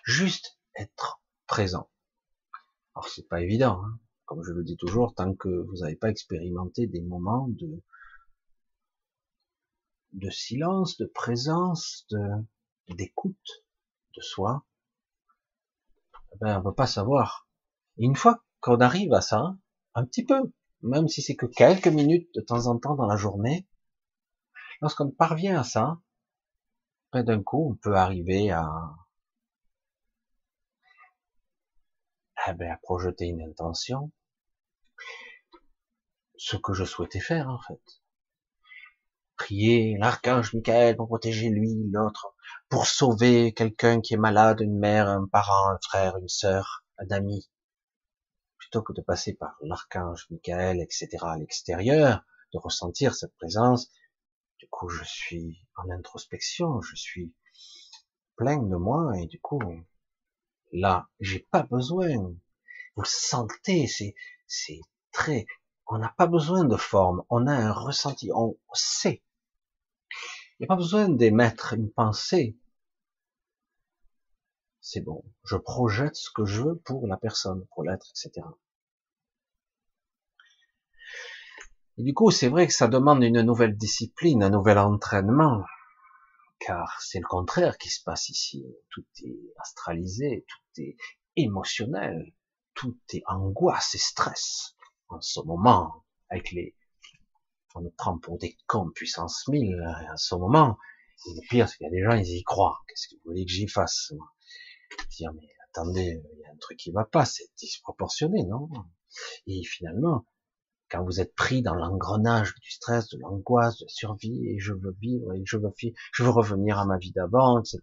juste 0.03 0.59
être 0.75 1.23
présent. 1.47 1.88
Alors 2.97 3.09
c'est 3.09 3.29
pas 3.29 3.41
évident, 3.41 3.83
hein. 3.85 4.01
comme 4.25 4.43
je 4.43 4.51
le 4.51 4.65
dis 4.65 4.77
toujours, 4.77 5.15
tant 5.15 5.35
que 5.35 5.49
vous 5.49 5.77
n'avez 5.77 5.95
pas 5.95 6.09
expérimenté 6.09 6.88
des 6.88 7.03
moments 7.03 7.47
de 7.51 7.83
de 10.12 10.31
silence, 10.31 10.96
de 10.98 11.07
présence, 11.07 12.07
d'écoute 12.88 13.64
de 14.14 14.20
soi, 14.20 14.64
eh 16.33 16.38
ben 16.40 16.59
on 16.59 16.62
peut 16.62 16.75
pas 16.75 16.87
savoir. 16.87 17.48
Une 17.98 18.16
fois 18.16 18.44
qu'on 18.61 18.81
arrive 18.81 19.12
à 19.12 19.20
ça, 19.20 19.57
un 19.94 20.05
petit 20.05 20.25
peu, 20.25 20.53
même 20.83 21.09
si 21.09 21.22
c'est 21.22 21.37
que 21.37 21.46
quelques 21.46 21.88
minutes 21.88 22.35
de 22.35 22.40
temps 22.40 22.66
en 22.66 22.79
temps 22.79 22.94
dans 22.94 23.07
la 23.07 23.16
journée, 23.16 23.66
lorsqu'on 24.81 25.11
parvient 25.11 25.61
à 25.61 25.64
ça, 25.64 26.01
ben 27.12 27.22
d'un 27.22 27.42
coup, 27.42 27.70
on 27.70 27.75
peut 27.77 27.96
arriver 27.96 28.51
à, 28.51 28.66
eh 32.48 32.53
ben, 32.55 32.70
à 32.70 32.77
projeter 32.79 33.27
une 33.27 33.42
intention, 33.42 34.12
ce 36.37 36.57
que 36.57 36.72
je 36.75 36.85
souhaitais 36.85 37.20
faire 37.20 37.48
en 37.48 37.61
fait. 37.61 38.02
Prier 39.37 39.97
l'archange 39.99 40.55
Michael 40.55 40.97
pour 40.97 41.09
protéger 41.09 41.49
lui, 41.49 41.75
l'autre, 41.90 42.35
pour 42.68 42.87
sauver 42.87 43.53
quelqu'un 43.53 44.01
qui 44.01 44.14
est 44.14 44.18
malade, 44.18 44.61
une 44.61 44.79
mère, 44.79 45.09
un 45.09 45.27
parent, 45.27 45.71
un 45.71 45.79
frère, 45.83 46.16
une 46.16 46.29
sœur, 46.29 46.85
un 46.99 47.11
ami, 47.11 47.51
plutôt 48.59 48.83
que 48.83 48.92
de 48.92 49.03
passer 49.03 49.35
par 49.35 49.57
l'archange 49.62 50.27
Michael, 50.31 50.81
etc. 50.81 51.09
à 51.23 51.37
l'extérieur, 51.37 52.25
de 52.53 52.59
ressentir 52.59 53.14
cette 53.14 53.35
présence, 53.37 53.90
du 54.59 54.68
coup 54.68 54.88
je 54.88 55.05
suis 55.05 55.66
en 55.77 55.90
introspection, 55.90 56.81
je 56.83 56.95
suis 56.95 57.35
plein 58.37 58.59
de 58.62 58.77
moi 58.77 59.12
et 59.18 59.27
du 59.27 59.40
coup 59.40 59.61
là 60.73 61.09
j'ai 61.21 61.40
pas 61.51 61.62
besoin. 61.64 62.35
Vous 62.95 63.05
sentez, 63.05 63.87
c'est 63.87 64.14
c'est 64.47 64.81
très. 65.11 65.47
On 65.87 65.99
n'a 65.99 66.14
pas 66.16 66.27
besoin 66.27 66.64
de 66.64 66.77
forme, 66.77 67.23
on 67.29 67.47
a 67.47 67.53
un 67.53 67.73
ressenti, 67.73 68.31
on 68.35 68.57
sait. 68.73 69.23
Il 70.59 70.62
n'y 70.62 70.66
a 70.66 70.68
pas 70.68 70.77
besoin 70.77 71.09
d'émettre 71.09 71.75
une 71.75 71.90
pensée. 71.90 72.57
C'est 74.81 75.01
bon, 75.01 75.25
je 75.45 75.57
projette 75.57 76.16
ce 76.16 76.31
que 76.31 76.45
je 76.45 76.62
veux 76.62 76.79
pour 76.79 77.07
la 77.07 77.16
personne, 77.16 77.66
pour 77.73 77.85
l'être, 77.85 78.07
etc. 78.11 78.47
Et 81.99 82.03
du 82.03 82.14
coup, 82.14 82.31
c'est 82.31 82.49
vrai 82.49 82.66
que 82.66 82.73
ça 82.73 82.88
demande 82.88 83.23
une 83.23 83.42
nouvelle 83.42 83.77
discipline, 83.77 84.42
un 84.42 84.51
nouvel 84.51 84.79
entraînement, 84.79 85.64
car 86.59 87.01
c'est 87.01 87.21
le 87.21 87.27
contraire 87.27 87.77
qui 87.77 87.90
se 87.90 88.03
passe 88.03 88.29
ici. 88.29 88.64
Tout 88.90 89.05
est 89.25 89.38
astralisé, 89.59 90.47
tout 90.49 90.81
est 90.81 90.97
émotionnel, 91.37 92.33
tout 92.75 92.99
est 93.12 93.23
angoisse 93.27 93.95
et 93.95 93.99
stress. 93.99 94.75
En 95.12 95.20
ce 95.20 95.40
moment, 95.40 96.05
avec 96.31 96.53
les, 96.53 96.75
on 97.75 97.83
nous 97.83 97.90
prend 97.90 98.18
pour 98.18 98.38
des 98.38 98.57
cons 98.66 98.90
puissance 98.90 99.46
1000, 99.48 99.79
en 100.11 100.16
ce 100.16 100.35
moment. 100.35 100.79
Et 101.27 101.35
le 101.35 101.48
pire, 101.48 101.68
c'est 101.68 101.77
qu'il 101.77 101.85
y 101.85 101.88
a 101.88 101.90
des 101.90 102.03
gens, 102.03 102.12
ils 102.12 102.38
y 102.38 102.42
croient. 102.42 102.79
Qu'est-ce 102.88 103.09
que 103.09 103.14
vous 103.16 103.31
voulez 103.31 103.44
que 103.44 103.53
j'y 103.53 103.68
fasse? 103.68 104.12
Dire, 105.11 105.33
mais 105.35 105.48
attendez, 105.68 106.22
il 106.33 106.40
y 106.40 106.44
a 106.46 106.51
un 106.51 106.57
truc 106.57 106.79
qui 106.79 106.90
va 106.90 107.05
pas, 107.05 107.27
c'est 107.27 107.48
disproportionné, 107.59 108.44
non? 108.44 108.68
Et 109.46 109.62
finalement, 109.64 110.27
quand 110.90 111.05
vous 111.05 111.20
êtes 111.20 111.35
pris 111.35 111.62
dans 111.62 111.75
l'engrenage 111.75 112.55
du 112.61 112.70
stress, 112.70 113.09
de 113.11 113.18
l'angoisse, 113.18 113.79
de 113.79 113.85
la 113.85 113.88
survie, 113.88 114.48
et 114.48 114.59
je 114.59 114.72
veux 114.72 114.96
vivre, 115.01 115.35
et 115.35 115.42
je 115.44 115.59
veux, 115.59 115.72
je 116.12 116.22
veux 116.25 116.31
revenir 116.31 116.79
à 116.79 116.87
ma 116.87 116.98
vie 116.98 117.12
d'avant, 117.12 117.61
etc. 117.61 117.81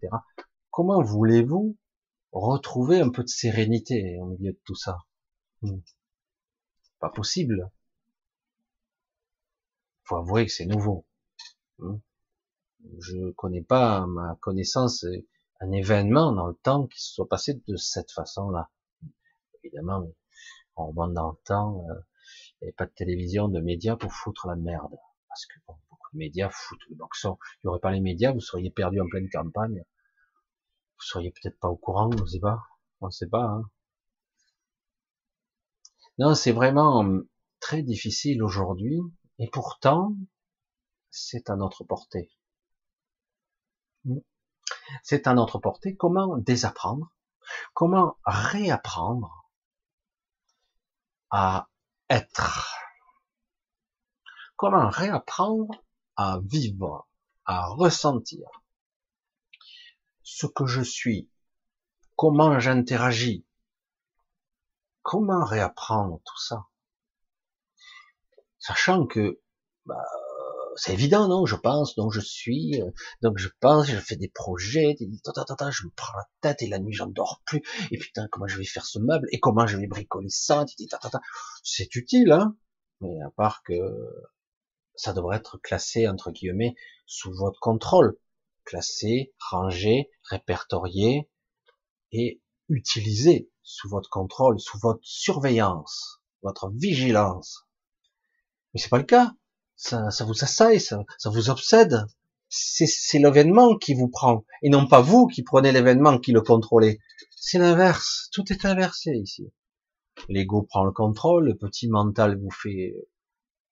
Comment 0.70 1.02
voulez-vous 1.02 1.76
retrouver 2.32 3.00
un 3.00 3.10
peu 3.10 3.22
de 3.22 3.28
sérénité 3.28 4.18
au 4.20 4.26
milieu 4.26 4.52
de 4.52 4.60
tout 4.64 4.76
ça? 4.76 4.98
Hmm. 5.62 5.80
Pas 7.00 7.10
possible. 7.10 7.70
Faut 10.04 10.16
avouer 10.16 10.46
que 10.46 10.52
c'est 10.52 10.66
nouveau. 10.66 11.06
Hmm. 11.78 11.98
Je 12.98 13.30
connais 13.32 13.62
pas, 13.62 14.06
ma 14.06 14.36
connaissance, 14.40 15.04
un 15.60 15.72
événement 15.72 16.32
dans 16.32 16.46
le 16.46 16.54
temps 16.54 16.86
qui 16.86 17.00
se 17.00 17.14
soit 17.14 17.28
passé 17.28 17.62
de 17.66 17.76
cette 17.76 18.10
façon-là. 18.12 18.70
Évidemment, 19.62 20.06
on 20.76 20.86
remonte 20.88 21.14
dans 21.14 21.30
le 21.30 21.36
temps, 21.44 21.84
il 22.60 22.64
n'y 22.64 22.68
avait 22.68 22.72
pas 22.72 22.86
de 22.86 22.92
télévision, 22.92 23.48
de 23.48 23.60
médias 23.60 23.96
pour 23.96 24.12
foutre 24.12 24.46
la 24.46 24.56
merde. 24.56 24.94
Parce 25.28 25.46
que 25.46 25.58
beaucoup 25.66 26.12
de 26.12 26.18
médias 26.18 26.50
foutent 26.50 26.86
le 26.88 26.96
boxon. 26.96 27.38
Il 27.56 27.66
n'y 27.66 27.68
aurait 27.68 27.80
pas 27.80 27.92
les 27.92 28.00
médias, 28.00 28.32
vous 28.32 28.40
seriez 28.40 28.70
perdu 28.70 29.00
en 29.00 29.06
pleine 29.06 29.28
campagne. 29.28 29.84
Vous 30.96 31.04
seriez 31.04 31.30
peut-être 31.30 31.58
pas 31.58 31.68
au 31.68 31.76
courant, 31.76 32.10
on 32.12 32.20
ne 32.22 32.26
sait 32.26 32.40
pas. 32.40 32.62
On 33.00 33.06
ne 33.06 33.10
sait 33.10 33.28
pas. 33.28 33.44
Hein. 33.44 33.70
Non, 36.20 36.34
c'est 36.34 36.52
vraiment 36.52 37.02
très 37.60 37.82
difficile 37.82 38.42
aujourd'hui. 38.42 39.00
Et 39.38 39.48
pourtant, 39.48 40.14
c'est 41.10 41.48
à 41.48 41.56
notre 41.56 41.82
portée. 41.82 42.30
C'est 45.02 45.26
à 45.26 45.32
notre 45.32 45.58
portée. 45.58 45.96
Comment 45.96 46.36
désapprendre 46.36 47.10
Comment 47.72 48.18
réapprendre 48.26 49.50
à 51.30 51.70
être 52.10 52.68
Comment 54.56 54.90
réapprendre 54.90 55.72
à 56.16 56.38
vivre, 56.44 57.08
à 57.46 57.68
ressentir 57.68 58.46
ce 60.22 60.46
que 60.46 60.66
je 60.66 60.82
suis 60.82 61.30
Comment 62.14 62.60
j'interagis 62.60 63.46
Comment 65.02 65.44
réapprendre 65.44 66.20
tout 66.24 66.38
ça? 66.40 66.66
Sachant 68.58 69.06
que 69.06 69.40
bah, 69.86 70.04
c'est 70.76 70.92
évident, 70.92 71.28
non? 71.28 71.46
Je 71.46 71.56
pense, 71.56 71.94
donc 71.96 72.12
je 72.12 72.20
suis, 72.20 72.80
euh, 72.80 72.90
donc 73.22 73.38
je 73.38 73.48
pense, 73.60 73.86
je 73.86 73.98
fais 73.98 74.16
des 74.16 74.28
projets, 74.28 74.96
je 74.98 75.04
me 75.06 75.90
prends 75.96 76.16
la 76.16 76.28
tête 76.40 76.62
et 76.62 76.68
la 76.68 76.78
nuit 76.78 76.92
j'en 76.94 77.06
dors 77.06 77.42
plus. 77.44 77.62
Et 77.90 77.98
putain, 77.98 78.28
comment 78.30 78.46
je 78.46 78.58
vais 78.58 78.64
faire 78.64 78.86
ce 78.86 78.98
meuble? 78.98 79.26
Et 79.32 79.40
comment 79.40 79.66
je 79.66 79.76
vais 79.76 79.86
bricoler 79.86 80.28
ça? 80.28 80.64
C'est 81.62 81.94
utile, 81.96 82.32
hein? 82.32 82.56
Mais 83.00 83.20
à 83.22 83.30
part 83.30 83.62
que 83.62 83.74
ça 84.94 85.12
devrait 85.12 85.38
être 85.38 85.58
classé 85.58 86.06
entre 86.08 86.30
guillemets 86.30 86.74
sous 87.06 87.32
votre 87.32 87.58
contrôle, 87.60 88.18
classé, 88.64 89.34
rangé, 89.38 90.10
répertorié 90.24 91.28
et 92.12 92.40
utilisé 92.68 93.49
sous 93.62 93.88
votre 93.88 94.10
contrôle, 94.10 94.60
sous 94.60 94.78
votre 94.78 95.00
surveillance, 95.02 96.20
votre 96.42 96.70
vigilance. 96.70 97.66
Mais 98.72 98.80
c'est 98.80 98.88
pas 98.88 98.98
le 98.98 99.04
cas 99.04 99.32
ça, 99.80 100.10
ça 100.10 100.24
vous 100.24 100.44
assaille, 100.44 100.78
ça, 100.80 101.04
ça 101.18 101.30
vous 101.30 101.48
obsède. 101.48 102.04
C'est 102.48 103.18
l'événement 103.18 103.76
qui 103.76 103.94
vous 103.94 104.08
prend, 104.08 104.44
et 104.62 104.70
non 104.70 104.86
pas 104.86 105.00
vous 105.00 105.26
qui 105.28 105.42
prenez 105.42 105.72
l'événement, 105.72 106.18
qui 106.18 106.32
le 106.32 106.42
contrôlez. 106.42 106.98
C'est 107.36 107.58
l'inverse, 107.58 108.28
tout 108.32 108.52
est 108.52 108.64
inversé 108.64 109.12
ici. 109.12 109.52
L'ego 110.28 110.62
prend 110.62 110.84
le 110.84 110.90
contrôle, 110.90 111.46
le 111.46 111.56
petit 111.56 111.88
mental 111.88 112.38
vous 112.38 112.50
fait 112.50 112.94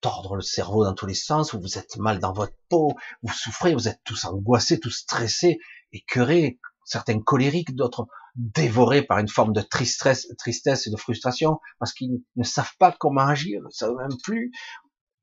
tordre 0.01 0.37
le 0.37 0.42
cerveau 0.42 0.85
dans 0.85 0.94
tous 0.94 1.07
les 1.07 1.14
sens, 1.14 1.55
vous 1.55 1.77
êtes 1.77 1.96
mal 1.96 2.20
dans 2.20 2.33
votre 2.33 2.55
peau, 2.68 2.94
vous 3.22 3.33
souffrez, 3.33 3.74
vous 3.74 3.88
êtes 3.88 4.01
tous 4.05 4.24
angoissés, 4.24 4.79
tous 4.79 4.92
stressés, 4.92 5.59
écœurés, 5.92 6.59
certains 6.85 7.20
colériques, 7.20 7.74
d'autres 7.74 8.07
dévorés 8.38 9.03
par 9.03 9.18
une 9.18 9.29
forme 9.29 9.53
de 9.53 9.61
tristesse, 9.61 10.29
tristesse 10.38 10.87
et 10.87 10.90
de 10.90 10.96
frustration, 10.96 11.59
parce 11.79 11.92
qu'ils 11.92 12.22
ne 12.37 12.44
savent 12.44 12.77
pas 12.79 12.92
comment 12.98 13.27
agir, 13.27 13.61
ils 13.68 13.74
savent 13.74 13.96
même 13.96 14.16
plus, 14.22 14.53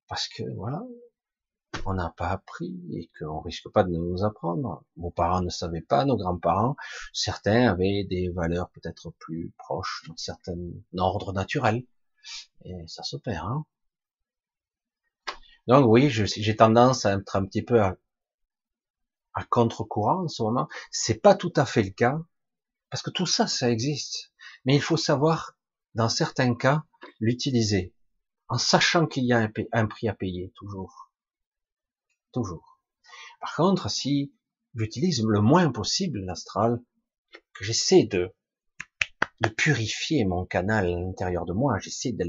parce 0.08 0.28
que 0.28 0.43
voilà, 0.56 0.84
on 1.86 1.93
n'a 1.93 2.13
pas 2.17 2.30
appris 2.30 2.75
et 2.91 3.10
qu'on 3.17 3.39
risque 3.39 3.69
pas 3.71 3.84
de 3.84 3.89
nous 3.89 4.23
apprendre. 4.23 4.84
Nos 4.97 5.12
parents 5.12 5.41
ne 5.41 5.49
savaient 5.49 5.82
pas, 5.82 6.04
nos 6.04 6.17
grands-parents, 6.17 6.75
certains 7.13 7.69
avaient 7.69 8.04
des 8.04 8.30
valeurs 8.30 8.69
peut-être 8.71 9.13
plus 9.19 9.54
proches 9.58 10.04
d'un 10.08 10.17
certain 10.17 10.58
ordre 10.97 11.32
naturel, 11.32 11.86
et 12.65 12.73
ça 12.88 13.04
se 13.04 13.15
perd. 13.15 13.45
Hein. 13.45 13.65
Donc 15.67 15.86
oui, 15.88 16.10
j'ai 16.10 16.56
tendance 16.56 17.06
à 17.06 17.13
être 17.13 17.36
un 17.38 17.45
petit 17.45 17.63
peu 17.63 17.82
à, 17.82 17.95
à 19.34 19.45
contre-courant 19.45 20.25
en 20.25 20.28
ce 20.28 20.43
moment. 20.43 20.67
C'est 20.91 21.21
pas 21.21 21.34
tout 21.34 21.54
à 21.56 21.65
fait 21.65 21.84
le 21.84 21.91
cas, 21.91 22.19
parce 22.95 23.03
que 23.03 23.10
tout 23.10 23.25
ça, 23.25 23.45
ça 23.45 23.69
existe, 23.69 24.31
mais 24.63 24.73
il 24.73 24.81
faut 24.81 24.95
savoir, 24.95 25.58
dans 25.95 26.08
certains 26.08 26.55
cas, 26.55 26.86
l'utiliser 27.19 27.93
en 28.47 28.58
sachant 28.58 29.05
qu'il 29.05 29.25
y 29.25 29.34
a 29.34 29.51
un, 29.73 29.86
prix 29.86 30.08
à 30.08 30.13
payer, 30.13 30.53
toujours. 30.55 31.12
Toujours. 32.31 32.79
Par 33.41 33.53
contre, 33.53 33.91
si 33.91 34.34
j'utilise 34.75 35.21
le 35.25 35.41
moins 35.41 35.73
possible 35.73 36.19
l'astral, 36.21 36.81
que 37.53 37.65
j'essaie 37.65 38.05
de, 38.05 38.34
de 39.41 39.49
purifier 39.49 40.23
mon 40.23 40.45
canal 40.45 40.86
à 40.86 40.97
l'intérieur 40.97 41.43
de 41.43 41.51
moi, 41.51 41.77
j'essaie 41.79 42.13
de 42.13 42.23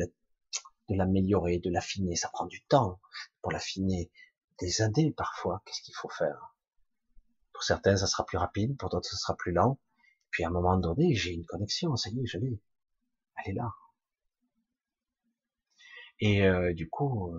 l'améliorer, 0.88 1.60
de 1.60 1.70
l'affiner, 1.70 2.16
ça 2.16 2.28
prend 2.30 2.46
du 2.46 2.64
temps 2.64 2.98
pour 3.40 3.52
l'affiner, 3.52 4.10
des 4.58 4.82
années 4.82 5.14
parfois, 5.16 5.62
qu'est-ce 5.64 5.82
qu'il 5.82 5.94
faut 5.94 6.10
faire? 6.10 6.56
Pour 7.52 7.62
certains, 7.62 7.96
ça 7.96 8.08
sera 8.08 8.26
plus 8.26 8.38
rapide, 8.38 8.76
pour 8.76 8.88
d'autres, 8.88 9.08
ça 9.08 9.16
sera 9.16 9.36
plus 9.36 9.52
lent, 9.52 9.78
puis 10.30 10.44
à 10.44 10.48
un 10.48 10.50
moment 10.50 10.76
donné, 10.76 11.14
j'ai 11.14 11.32
une 11.32 11.44
connexion, 11.46 11.96
ça 11.96 12.10
y 12.10 12.20
est, 12.20 12.26
je 12.26 12.38
l'ai, 12.38 12.60
elle 13.44 13.52
est 13.52 13.54
là. 13.54 13.70
Et 16.20 16.44
euh, 16.44 16.72
du 16.72 16.88
coup, 16.88 17.34
euh, 17.34 17.38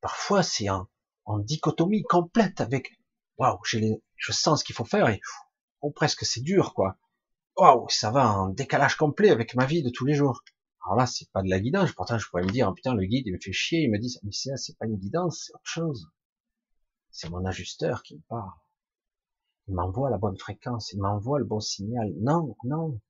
parfois 0.00 0.42
c'est 0.42 0.70
en, 0.70 0.88
en, 1.24 1.38
dichotomie 1.38 2.02
complète 2.02 2.60
avec 2.60 2.98
waouh, 3.38 3.58
je 3.64 4.32
sens 4.32 4.60
ce 4.60 4.64
qu'il 4.64 4.74
faut 4.74 4.84
faire 4.84 5.08
et 5.08 5.20
oh, 5.80 5.90
presque 5.90 6.24
c'est 6.24 6.40
dur 6.40 6.74
quoi. 6.74 6.96
Waouh, 7.56 7.88
ça 7.88 8.10
va 8.10 8.32
en 8.32 8.48
décalage 8.48 8.96
complet 8.96 9.30
avec 9.30 9.54
ma 9.54 9.66
vie 9.66 9.82
de 9.82 9.90
tous 9.90 10.04
les 10.04 10.14
jours. 10.14 10.42
Alors 10.84 10.96
là, 10.96 11.06
c'est 11.06 11.30
pas 11.30 11.42
de 11.42 11.48
la 11.48 11.60
guidance. 11.60 11.92
Pourtant, 11.92 12.18
je 12.18 12.28
pourrais 12.28 12.42
me 12.42 12.50
dire, 12.50 12.68
oh, 12.68 12.74
putain, 12.74 12.94
le 12.94 13.06
guide, 13.06 13.26
il 13.26 13.32
me 13.32 13.38
fait 13.40 13.52
chier. 13.52 13.82
Il 13.82 13.90
me 13.90 13.98
dit, 13.98 14.18
mais 14.22 14.32
c'est 14.32 14.76
pas 14.76 14.86
une 14.86 14.96
guidance, 14.96 15.44
c'est 15.46 15.54
autre 15.54 15.64
chose. 15.64 16.10
C'est 17.10 17.30
mon 17.30 17.44
ajusteur 17.46 18.02
qui 18.02 18.16
me 18.16 18.22
parle. 18.28 18.50
Il 19.68 19.74
m'envoie 19.74 20.10
la 20.10 20.18
bonne 20.18 20.38
fréquence. 20.38 20.92
Il 20.92 21.00
m'envoie 21.00 21.38
le 21.38 21.44
bon 21.44 21.60
signal. 21.60 22.12
Non, 22.20 22.56
non, 22.64 23.00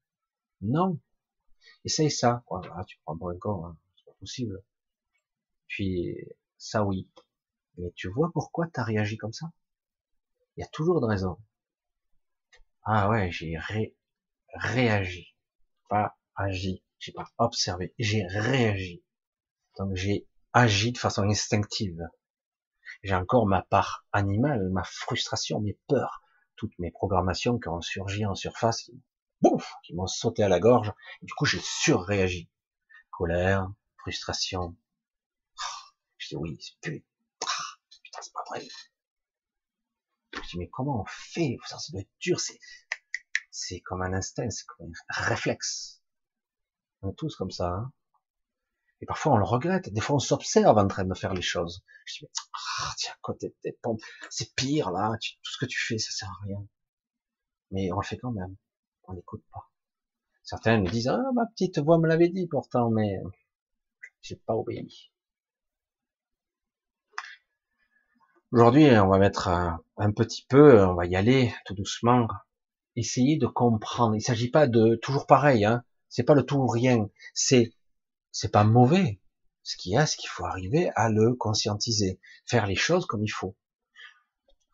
non. 0.61 0.99
Essaye 1.85 2.11
ça. 2.11 2.45
Voilà, 2.49 2.85
tu 2.87 2.99
prends 3.05 3.19
un 3.29 3.39
corps. 3.39 3.67
Hein. 3.67 3.79
C'est 3.97 4.05
pas 4.07 4.17
possible. 4.21 4.63
Puis 5.67 6.17
ça 6.57 6.85
oui. 6.85 7.09
Mais 7.79 7.91
tu 7.97 8.09
vois 8.09 8.31
pourquoi 8.33 8.67
tu 8.69 8.79
as 8.79 8.85
réagi 8.85 9.17
comme 9.17 9.33
ça? 9.33 9.51
Il 10.57 10.61
y 10.61 10.65
a 10.65 10.69
toujours 10.69 11.01
de 11.01 11.07
raison. 11.07 11.39
Ah 12.85 13.09
ouais, 13.11 13.31
j'ai 13.33 13.57
réagi. 14.55 15.35
Pas 15.89 16.17
agi. 16.37 16.85
J'ai 16.99 17.13
pas 17.13 17.27
observé. 17.39 17.95
J'ai 17.99 18.25
réagi. 18.27 19.03
Donc 19.79 19.95
j'ai 19.95 20.29
agi 20.53 20.93
de 20.93 20.99
façon 20.99 21.23
instinctive. 21.23 22.01
J'ai 23.03 23.15
encore 23.15 23.47
ma 23.47 23.63
part 23.63 24.07
animale, 24.13 24.69
ma 24.71 24.85
frustration, 24.85 25.61
mes 25.61 25.79
peurs, 25.89 26.23
toutes 26.65 26.79
mes 26.79 26.91
programmations 26.91 27.59
qui 27.59 27.69
ont 27.69 27.83
surgi 27.83 28.25
en 28.25 28.35
surface, 28.35 28.83
qui, 28.83 28.93
qui 29.85 29.95
m'ont 29.95 30.07
sauté 30.07 30.43
à 30.43 30.49
la 30.49 30.61
gorge. 30.61 30.93
Du 31.21 31.35
coup, 31.35 31.45
j'ai 31.45 31.61
surréagi. 31.61 32.49
Colère, 33.11 33.69
frustration, 33.99 34.75
je 36.17 36.29
dis 36.29 36.37
oui, 36.37 36.59
putain, 36.81 37.05
putain 38.03 38.19
c'est 38.23 38.33
pas 38.33 38.45
vrai. 38.49 38.67
Je 40.33 40.41
dis 40.41 40.59
mais 40.59 40.69
comment 40.69 41.03
on 41.03 41.05
fait? 41.07 41.59
Ça, 41.67 41.79
ça 41.79 41.93
doit 41.93 42.01
être 42.01 42.11
dur, 42.19 42.41
c'est, 42.41 42.59
c'est 43.51 43.81
comme 43.81 44.03
un 44.03 44.15
instinct, 44.15 44.49
c'est 44.51 44.67
comme 44.67 44.93
un 45.09 45.23
réflexe. 45.23 46.03
On 47.03 47.11
est 47.11 47.15
tous 47.15 47.37
comme 47.37 47.51
ça. 47.51 47.69
Hein 47.69 47.93
et 49.05 49.07
parfois 49.07 49.35
on 49.35 49.37
le 49.37 49.45
regrette. 49.45 49.93
Des 49.93 50.01
fois 50.01 50.17
on 50.17 50.19
s'observe 50.19 50.79
en 50.79 50.89
train 50.89 51.05
de 51.05 51.13
faire 51.13 51.35
les 51.35 51.43
choses. 51.43 51.85
Je 52.07 52.21
dis, 52.21 52.31
ah, 52.55 52.93
tiens, 52.97 53.13
côté 53.21 53.55
tes 53.63 53.73
pompes, 53.83 54.01
c'est 54.31 54.55
pire 54.55 54.91
là, 54.91 55.13
tout 55.21 55.53
ce 55.53 55.59
que 55.59 55.67
tu 55.67 55.79
fais, 55.79 55.99
ça 55.99 56.11
sert 56.11 56.31
à 56.31 56.45
rien. 56.47 56.67
Mais 57.71 57.93
on 57.93 58.01
le 58.01 58.07
fait 58.07 58.17
quand 58.17 58.33
même. 58.33 58.57
On 59.07 59.13
n'écoute 59.13 59.45
pas. 59.53 59.71
Certains 60.43 60.81
me 60.81 60.89
disent, 60.89 61.09
ah, 61.09 61.21
ma 61.35 61.45
petite 61.45 61.79
voix 61.81 61.99
me 61.99 62.09
l'avait 62.09 62.31
dit 62.31 62.47
pourtant, 62.47 62.91
mais 62.91 63.19
j'ai 64.23 64.37
pas 64.37 64.55
obéi. 64.55 65.11
Aujourd'hui, 68.51 68.87
on 68.99 69.09
va 69.09 69.19
mettre 69.19 69.49
un, 69.49 70.13
petit 70.13 70.47
peu, 70.49 70.83
on 70.83 70.95
va 70.95 71.05
y 71.05 71.17
aller 71.17 71.53
tout 71.67 71.75
doucement, 71.75 72.27
essayer 72.97 73.37
de 73.37 73.47
comprendre. 73.47 74.15
Il 74.15 74.23
s'agit 74.23 74.51
pas 74.51 74.67
de 74.67 74.95
toujours 75.03 75.27
pareil, 75.27 75.67
hein. 75.67 75.85
C'est 76.09 76.23
pas 76.23 76.35
le 76.35 76.47
tout 76.47 76.57
ou 76.57 76.69
rien. 76.69 77.11
C'est 77.35 77.75
c'est 78.35 78.51
pas 78.51 78.65
mauvais. 78.65 79.21
Ce 79.63 79.77
qu'il 79.77 79.93
y 79.93 79.97
a, 79.97 80.07
c'est 80.07 80.19
qu'il 80.19 80.29
faut 80.29 80.45
arriver 80.45 80.91
à 80.97 81.09
le 81.09 81.35
conscientiser, 81.35 82.21
faire 82.45 82.67
les 82.67 82.75
choses 82.75 83.07
comme 83.07 83.25
il 83.25 83.31
faut. 83.31 83.57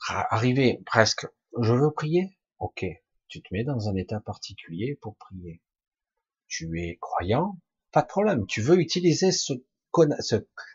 Arriver 0.08 0.82
presque, 0.86 1.26
je 1.60 1.74
veux 1.74 1.92
prier, 1.92 2.38
ok, 2.58 2.86
tu 3.28 3.42
te 3.42 3.48
mets 3.52 3.62
dans 3.62 3.88
un 3.88 3.94
état 3.94 4.18
particulier 4.18 4.98
pour 5.02 5.16
prier. 5.16 5.62
Tu 6.48 6.80
es 6.80 6.96
croyant, 7.00 7.60
pas 7.92 8.02
de 8.02 8.08
problème. 8.08 8.46
Tu 8.46 8.62
veux 8.62 8.80
utiliser 8.80 9.30
ce, 9.30 9.52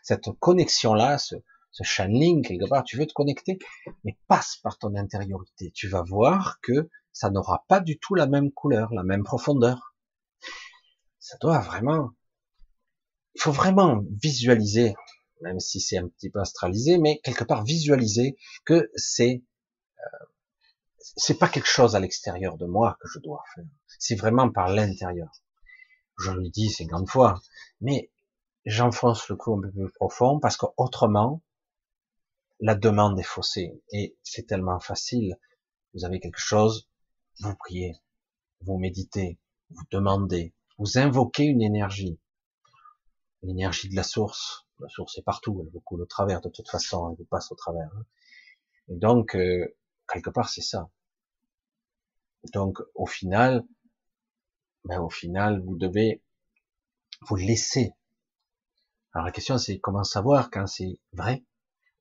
cette 0.02 0.30
connexion-là, 0.38 1.18
ce, 1.18 1.34
ce 1.72 1.82
channeling 1.82 2.46
quelque 2.46 2.68
part, 2.68 2.84
tu 2.84 2.96
veux 2.96 3.06
te 3.06 3.12
connecter, 3.12 3.58
mais 4.04 4.16
passe 4.28 4.56
par 4.62 4.78
ton 4.78 4.94
intériorité. 4.94 5.72
Tu 5.72 5.88
vas 5.88 6.02
voir 6.02 6.60
que 6.62 6.88
ça 7.12 7.30
n'aura 7.30 7.64
pas 7.66 7.80
du 7.80 7.98
tout 7.98 8.14
la 8.14 8.26
même 8.26 8.52
couleur, 8.52 8.94
la 8.94 9.02
même 9.02 9.24
profondeur. 9.24 9.94
Ça 11.18 11.36
doit 11.40 11.58
vraiment, 11.58 12.10
il 13.36 13.40
faut 13.42 13.52
vraiment 13.52 14.02
visualiser, 14.22 14.94
même 15.42 15.60
si 15.60 15.80
c'est 15.80 15.98
un 15.98 16.08
petit 16.08 16.30
peu 16.30 16.40
astralisé, 16.40 16.96
mais 16.96 17.20
quelque 17.22 17.44
part 17.44 17.64
visualiser 17.64 18.38
que 18.64 18.90
c'est 18.94 19.44
euh, 19.98 20.26
c'est 20.98 21.38
pas 21.38 21.48
quelque 21.48 21.68
chose 21.68 21.94
à 21.94 22.00
l'extérieur 22.00 22.56
de 22.56 22.66
moi 22.66 22.96
que 23.00 23.08
je 23.12 23.18
dois 23.20 23.44
faire. 23.54 23.64
C'est 23.98 24.16
vraiment 24.16 24.50
par 24.50 24.68
l'intérieur. 24.70 25.30
Je 26.18 26.30
le 26.30 26.48
dis 26.48 26.70
cinquante 26.70 27.10
fois, 27.10 27.42
mais 27.82 28.10
j'enfonce 28.64 29.28
le 29.28 29.36
clou 29.36 29.58
un 29.58 29.60
peu 29.60 29.70
plus 29.70 29.92
profond 29.92 30.40
parce 30.40 30.56
qu'autrement, 30.56 31.42
la 32.60 32.74
demande 32.74 33.18
est 33.20 33.22
faussée. 33.22 33.82
Et 33.92 34.16
c'est 34.22 34.46
tellement 34.46 34.80
facile. 34.80 35.36
Vous 35.92 36.06
avez 36.06 36.20
quelque 36.20 36.40
chose, 36.40 36.88
vous 37.40 37.54
priez, 37.54 38.00
vous 38.62 38.78
méditez, 38.78 39.38
vous 39.70 39.84
demandez, 39.90 40.54
vous 40.78 40.96
invoquez 40.96 41.44
une 41.44 41.62
énergie. 41.62 42.18
L'énergie 43.42 43.88
de 43.88 43.96
la 43.96 44.02
source. 44.02 44.66
La 44.80 44.88
source 44.88 45.16
est 45.18 45.22
partout, 45.22 45.60
elle 45.62 45.72
vous 45.72 45.80
coule 45.80 46.02
au 46.02 46.06
travers 46.06 46.40
de 46.40 46.48
toute 46.48 46.68
façon, 46.68 47.10
elle 47.10 47.16
vous 47.16 47.24
passe 47.24 47.50
au 47.50 47.54
travers. 47.54 47.90
Hein. 47.96 48.04
Et 48.88 48.96
donc, 48.96 49.34
euh, 49.34 49.76
quelque 50.12 50.30
part, 50.30 50.48
c'est 50.48 50.62
ça. 50.62 50.90
Donc, 52.52 52.78
au 52.94 53.06
final, 53.06 53.64
ben, 54.84 55.00
au 55.00 55.10
final, 55.10 55.62
vous 55.64 55.76
devez 55.76 56.22
vous 57.22 57.36
laisser. 57.36 57.92
Alors 59.12 59.26
la 59.26 59.32
question, 59.32 59.58
c'est 59.58 59.78
comment 59.78 60.04
savoir 60.04 60.50
quand 60.50 60.66
c'est 60.66 61.00
vrai, 61.12 61.44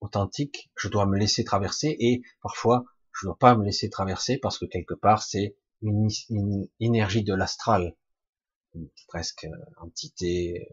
authentique. 0.02 0.69
Je 0.76 0.89
dois 0.89 1.06
me 1.06 1.17
laisser 1.17 1.43
traverser 1.43 1.95
et 2.00 2.21
parfois, 2.41 2.86
je 3.12 3.26
ne 3.26 3.30
dois 3.30 3.38
pas 3.38 3.56
me 3.56 3.63
laisser 3.63 3.89
traverser 3.89 4.38
parce 4.38 4.58
que 4.58 4.65
quelque 4.65 4.93
part, 4.93 5.24
c'est 5.24 5.56
une, 5.82 6.10
énergie 6.80 7.24
de 7.24 7.34
l'astral, 7.34 7.95
presque 9.08 9.48
entité 9.78 10.67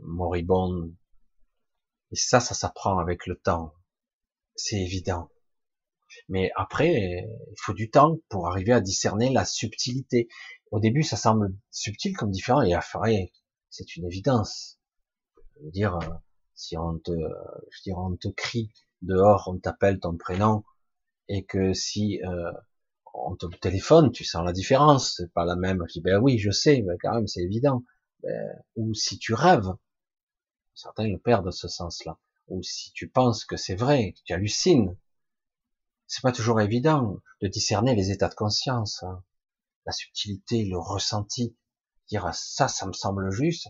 moribonde. 0.00 0.94
Et 2.12 2.16
ça, 2.16 2.40
ça 2.40 2.54
s'apprend 2.54 2.98
avec 2.98 3.26
le 3.26 3.36
temps. 3.36 3.74
C'est 4.54 4.80
évident. 4.80 5.30
Mais 6.28 6.50
après, 6.56 6.92
il 6.92 7.56
faut 7.58 7.74
du 7.74 7.90
temps 7.90 8.18
pour 8.28 8.48
arriver 8.48 8.72
à 8.72 8.80
discerner 8.80 9.30
la 9.30 9.44
subtilité. 9.44 10.28
Au 10.70 10.80
début, 10.80 11.02
ça 11.02 11.16
semble 11.16 11.54
subtil 11.70 12.16
comme 12.16 12.30
différent, 12.30 12.62
et 12.62 12.74
après, 12.74 13.32
c'est 13.70 13.96
une 13.96 14.06
évidence. 14.06 14.78
Je 15.56 15.64
veux 15.64 15.70
dire, 15.70 15.98
si 16.54 16.76
on 16.76 16.98
te, 16.98 17.12
je 17.12 17.82
dirais, 17.82 18.00
on 18.00 18.16
te 18.16 18.28
crie 18.28 18.72
dehors, 19.02 19.48
on 19.52 19.58
t'appelle 19.58 20.00
ton 20.00 20.16
prénom, 20.16 20.64
et 21.28 21.44
que 21.44 21.72
si 21.72 22.20
euh, 22.24 22.52
on 23.14 23.36
te 23.36 23.46
téléphone, 23.46 24.10
tu 24.12 24.24
sens 24.24 24.44
la 24.44 24.52
différence, 24.52 25.14
c'est 25.16 25.32
pas 25.32 25.44
la 25.44 25.56
même. 25.56 25.84
Je 25.88 25.94
dis 25.94 26.00
ben 26.00 26.20
oui, 26.20 26.38
je 26.38 26.50
sais, 26.50 26.82
mais 26.82 26.94
quand 27.00 27.14
même 27.14 27.26
c'est 27.26 27.42
évident. 27.42 27.84
Ben, 28.22 28.32
ou 28.76 28.94
si 28.94 29.18
tu 29.18 29.34
rêves, 29.34 29.72
certains 30.78 31.08
le 31.08 31.18
perdent 31.18 31.50
ce 31.50 31.66
sens-là. 31.68 32.18
Ou 32.46 32.62
si 32.62 32.92
tu 32.92 33.08
penses 33.08 33.44
que 33.44 33.56
c'est 33.56 33.74
vrai, 33.74 34.14
tu 34.24 34.32
hallucines, 34.32 34.96
c'est 36.06 36.22
pas 36.22 36.32
toujours 36.32 36.60
évident 36.60 37.20
de 37.42 37.48
discerner 37.48 37.94
les 37.94 38.10
états 38.10 38.28
de 38.28 38.34
conscience, 38.34 39.02
hein. 39.02 39.22
la 39.86 39.92
subtilité, 39.92 40.64
le 40.64 40.78
ressenti. 40.78 41.56
Dire 42.08 42.24
ah, 42.24 42.32
ça, 42.32 42.68
ça 42.68 42.86
me 42.86 42.92
semble 42.92 43.30
juste, 43.30 43.68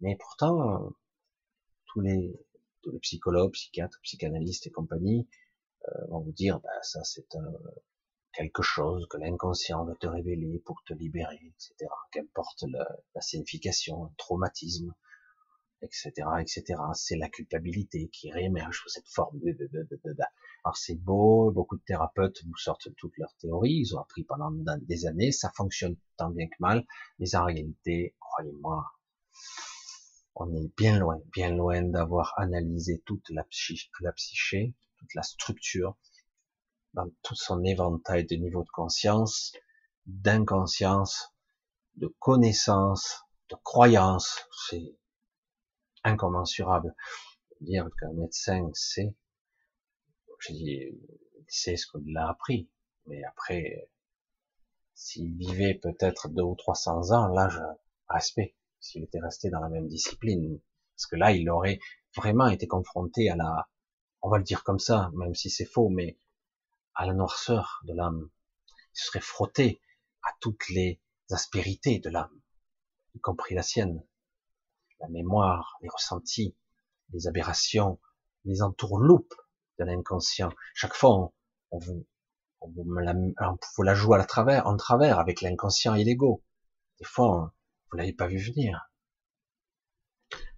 mais 0.00 0.16
pourtant 0.16 0.92
tous 1.86 2.00
les, 2.00 2.38
tous 2.82 2.92
les 2.92 3.00
psychologues, 3.00 3.52
psychiatres, 3.52 3.98
psychanalystes 4.02 4.66
et 4.68 4.70
compagnie 4.70 5.28
euh, 5.88 6.06
vont 6.10 6.20
vous 6.20 6.32
dire 6.32 6.60
bah, 6.60 6.82
ça 6.82 7.02
c'est 7.02 7.26
quelque 8.32 8.62
chose 8.62 9.08
que 9.10 9.16
l'inconscient 9.16 9.84
veut 9.84 9.96
te 9.96 10.06
révéler 10.06 10.62
pour 10.64 10.84
te 10.84 10.92
libérer, 10.92 11.40
etc. 11.42 11.90
Qu'importe 12.12 12.62
la, 12.68 12.86
la 13.16 13.20
signification, 13.22 14.04
un 14.04 14.14
traumatisme, 14.18 14.94
etc., 15.82 16.12
etc. 16.40 16.80
C'est 16.94 17.16
la 17.16 17.28
culpabilité 17.28 18.08
qui 18.08 18.30
réémerge 18.30 18.80
sous 18.82 18.88
cette 18.88 19.08
forme 19.08 19.38
de, 19.40 19.52
de, 19.52 19.66
de, 19.72 19.88
de, 19.90 20.00
de. 20.04 20.22
Alors 20.64 20.76
c'est 20.76 20.96
beau, 20.96 21.50
beaucoup 21.50 21.76
de 21.76 21.82
thérapeutes 21.82 22.44
vous 22.44 22.56
sortent 22.56 22.94
toutes 22.96 23.16
leurs 23.16 23.34
théories, 23.36 23.80
ils 23.80 23.96
ont 23.96 24.00
appris 24.00 24.24
pendant 24.24 24.50
des 24.50 25.06
années, 25.06 25.32
ça 25.32 25.50
fonctionne 25.56 25.96
tant 26.16 26.30
bien 26.30 26.46
que 26.48 26.56
mal, 26.58 26.86
mais 27.18 27.34
en 27.34 27.44
réalité, 27.44 28.14
croyez-moi, 28.20 28.84
on 30.34 30.54
est 30.54 30.70
bien 30.76 30.98
loin, 30.98 31.20
bien 31.32 31.50
loin 31.54 31.82
d'avoir 31.82 32.34
analysé 32.36 33.02
toute 33.06 33.28
la, 33.30 33.46
la 34.00 34.12
psyché, 34.12 34.74
toute 34.98 35.14
la 35.14 35.22
structure, 35.22 35.96
dans 36.94 37.08
tout 37.22 37.34
son 37.34 37.62
éventail 37.64 38.26
de 38.26 38.36
niveaux 38.36 38.64
de 38.64 38.70
conscience, 38.70 39.52
d'inconscience, 40.06 41.34
de 41.96 42.14
connaissance, 42.18 43.22
de 43.48 43.56
croyance. 43.62 44.46
C'est 44.68 44.96
incommensurable. 46.04 46.94
Dire 47.60 47.88
qu'un 47.98 48.12
médecin 48.12 48.70
sait, 48.74 49.14
je 50.38 50.52
dis, 50.52 50.98
c'est 51.48 51.76
ce 51.76 51.86
qu'on 51.86 52.02
l'a 52.06 52.28
appris. 52.30 52.70
Mais 53.06 53.22
après, 53.24 53.90
s'il 54.94 55.36
vivait 55.36 55.74
peut-être 55.74 56.28
deux 56.28 56.42
ou 56.42 56.54
trois 56.54 56.74
cents 56.74 57.12
ans, 57.12 57.28
là, 57.28 57.48
je 57.48 57.60
respect. 58.08 58.56
S'il 58.80 59.04
était 59.04 59.20
resté 59.20 59.50
dans 59.50 59.60
la 59.60 59.68
même 59.68 59.88
discipline. 59.88 60.60
Parce 60.96 61.06
que 61.06 61.16
là, 61.16 61.32
il 61.32 61.50
aurait 61.50 61.80
vraiment 62.16 62.48
été 62.48 62.66
confronté 62.66 63.30
à 63.30 63.36
la, 63.36 63.68
on 64.22 64.30
va 64.30 64.38
le 64.38 64.44
dire 64.44 64.64
comme 64.64 64.78
ça, 64.78 65.10
même 65.14 65.34
si 65.34 65.50
c'est 65.50 65.66
faux, 65.66 65.88
mais 65.88 66.18
à 66.94 67.06
la 67.06 67.14
noirceur 67.14 67.80
de 67.84 67.94
l'âme. 67.94 68.30
Il 68.94 69.00
serait 69.00 69.20
frotté 69.20 69.80
à 70.22 70.30
toutes 70.40 70.68
les 70.70 71.00
aspérités 71.30 71.98
de 71.98 72.10
l'âme, 72.10 72.40
y 73.14 73.20
compris 73.20 73.54
la 73.54 73.62
sienne 73.62 74.02
la 75.00 75.08
mémoire, 75.08 75.78
les 75.82 75.88
ressentis, 75.88 76.54
les 77.12 77.26
aberrations, 77.26 77.98
les 78.44 78.62
entourloupes 78.62 79.34
de 79.78 79.84
l'inconscient. 79.84 80.50
Chaque 80.74 80.94
fois, 80.94 81.32
on, 81.70 81.78
vous, 81.78 82.06
on 82.60 82.70
vous 82.70 82.84
la, 82.98 83.14
on 83.14 83.82
la 83.82 83.94
joue 83.94 84.14
à 84.14 84.18
la 84.18 84.24
travers, 84.24 84.66
en 84.66 84.76
travers 84.76 85.18
avec 85.18 85.40
l'inconscient 85.40 85.94
et 85.94 86.04
l'ego. 86.04 86.42
Des 86.98 87.06
fois, 87.06 87.54
vous 87.90 87.96
l'avez 87.96 88.12
pas 88.12 88.26
vu 88.26 88.38
venir. 88.38 88.90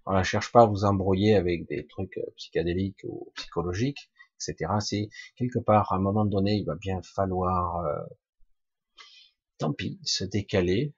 Voilà, 0.05 0.23
cherche 0.23 0.51
pas 0.51 0.63
à 0.63 0.65
vous 0.65 0.83
embrouiller 0.83 1.35
avec 1.35 1.65
des 1.67 1.87
trucs 1.87 2.17
euh, 2.17 2.33
psychédéliques 2.35 3.05
ou 3.05 3.31
psychologiques, 3.35 4.11
etc. 4.35 4.73
C'est 4.81 5.09
quelque 5.37 5.59
part, 5.59 5.93
à 5.93 5.95
un 5.95 5.99
moment 5.99 6.25
donné, 6.25 6.55
il 6.55 6.65
va 6.65 6.75
bien 6.75 7.01
falloir, 7.01 7.77
euh, 7.85 8.03
tant 9.57 9.71
pis, 9.71 9.99
se 10.03 10.25
décaler, 10.25 10.93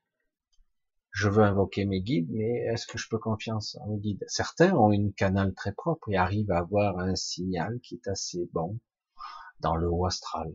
je 1.16 1.30
veux 1.30 1.44
invoquer 1.44 1.86
mes 1.86 2.02
guides, 2.02 2.30
mais 2.30 2.66
est-ce 2.66 2.86
que 2.88 2.98
je 2.98 3.08
peux 3.08 3.18
confiance 3.18 3.78
en 3.80 3.88
mes 3.88 4.00
guides? 4.00 4.26
Certains 4.28 4.74
ont 4.74 4.92
une 4.92 5.14
canal 5.14 5.54
très 5.54 5.72
propre 5.72 6.10
et 6.10 6.18
arrivent 6.18 6.52
à 6.52 6.58
avoir 6.58 7.00
un 7.00 7.16
signal 7.16 7.80
qui 7.80 7.96
est 7.96 8.08
assez 8.10 8.50
bon 8.52 8.78
dans 9.62 9.78
le 9.78 9.90
haut 9.90 10.06
astral. 10.06 10.54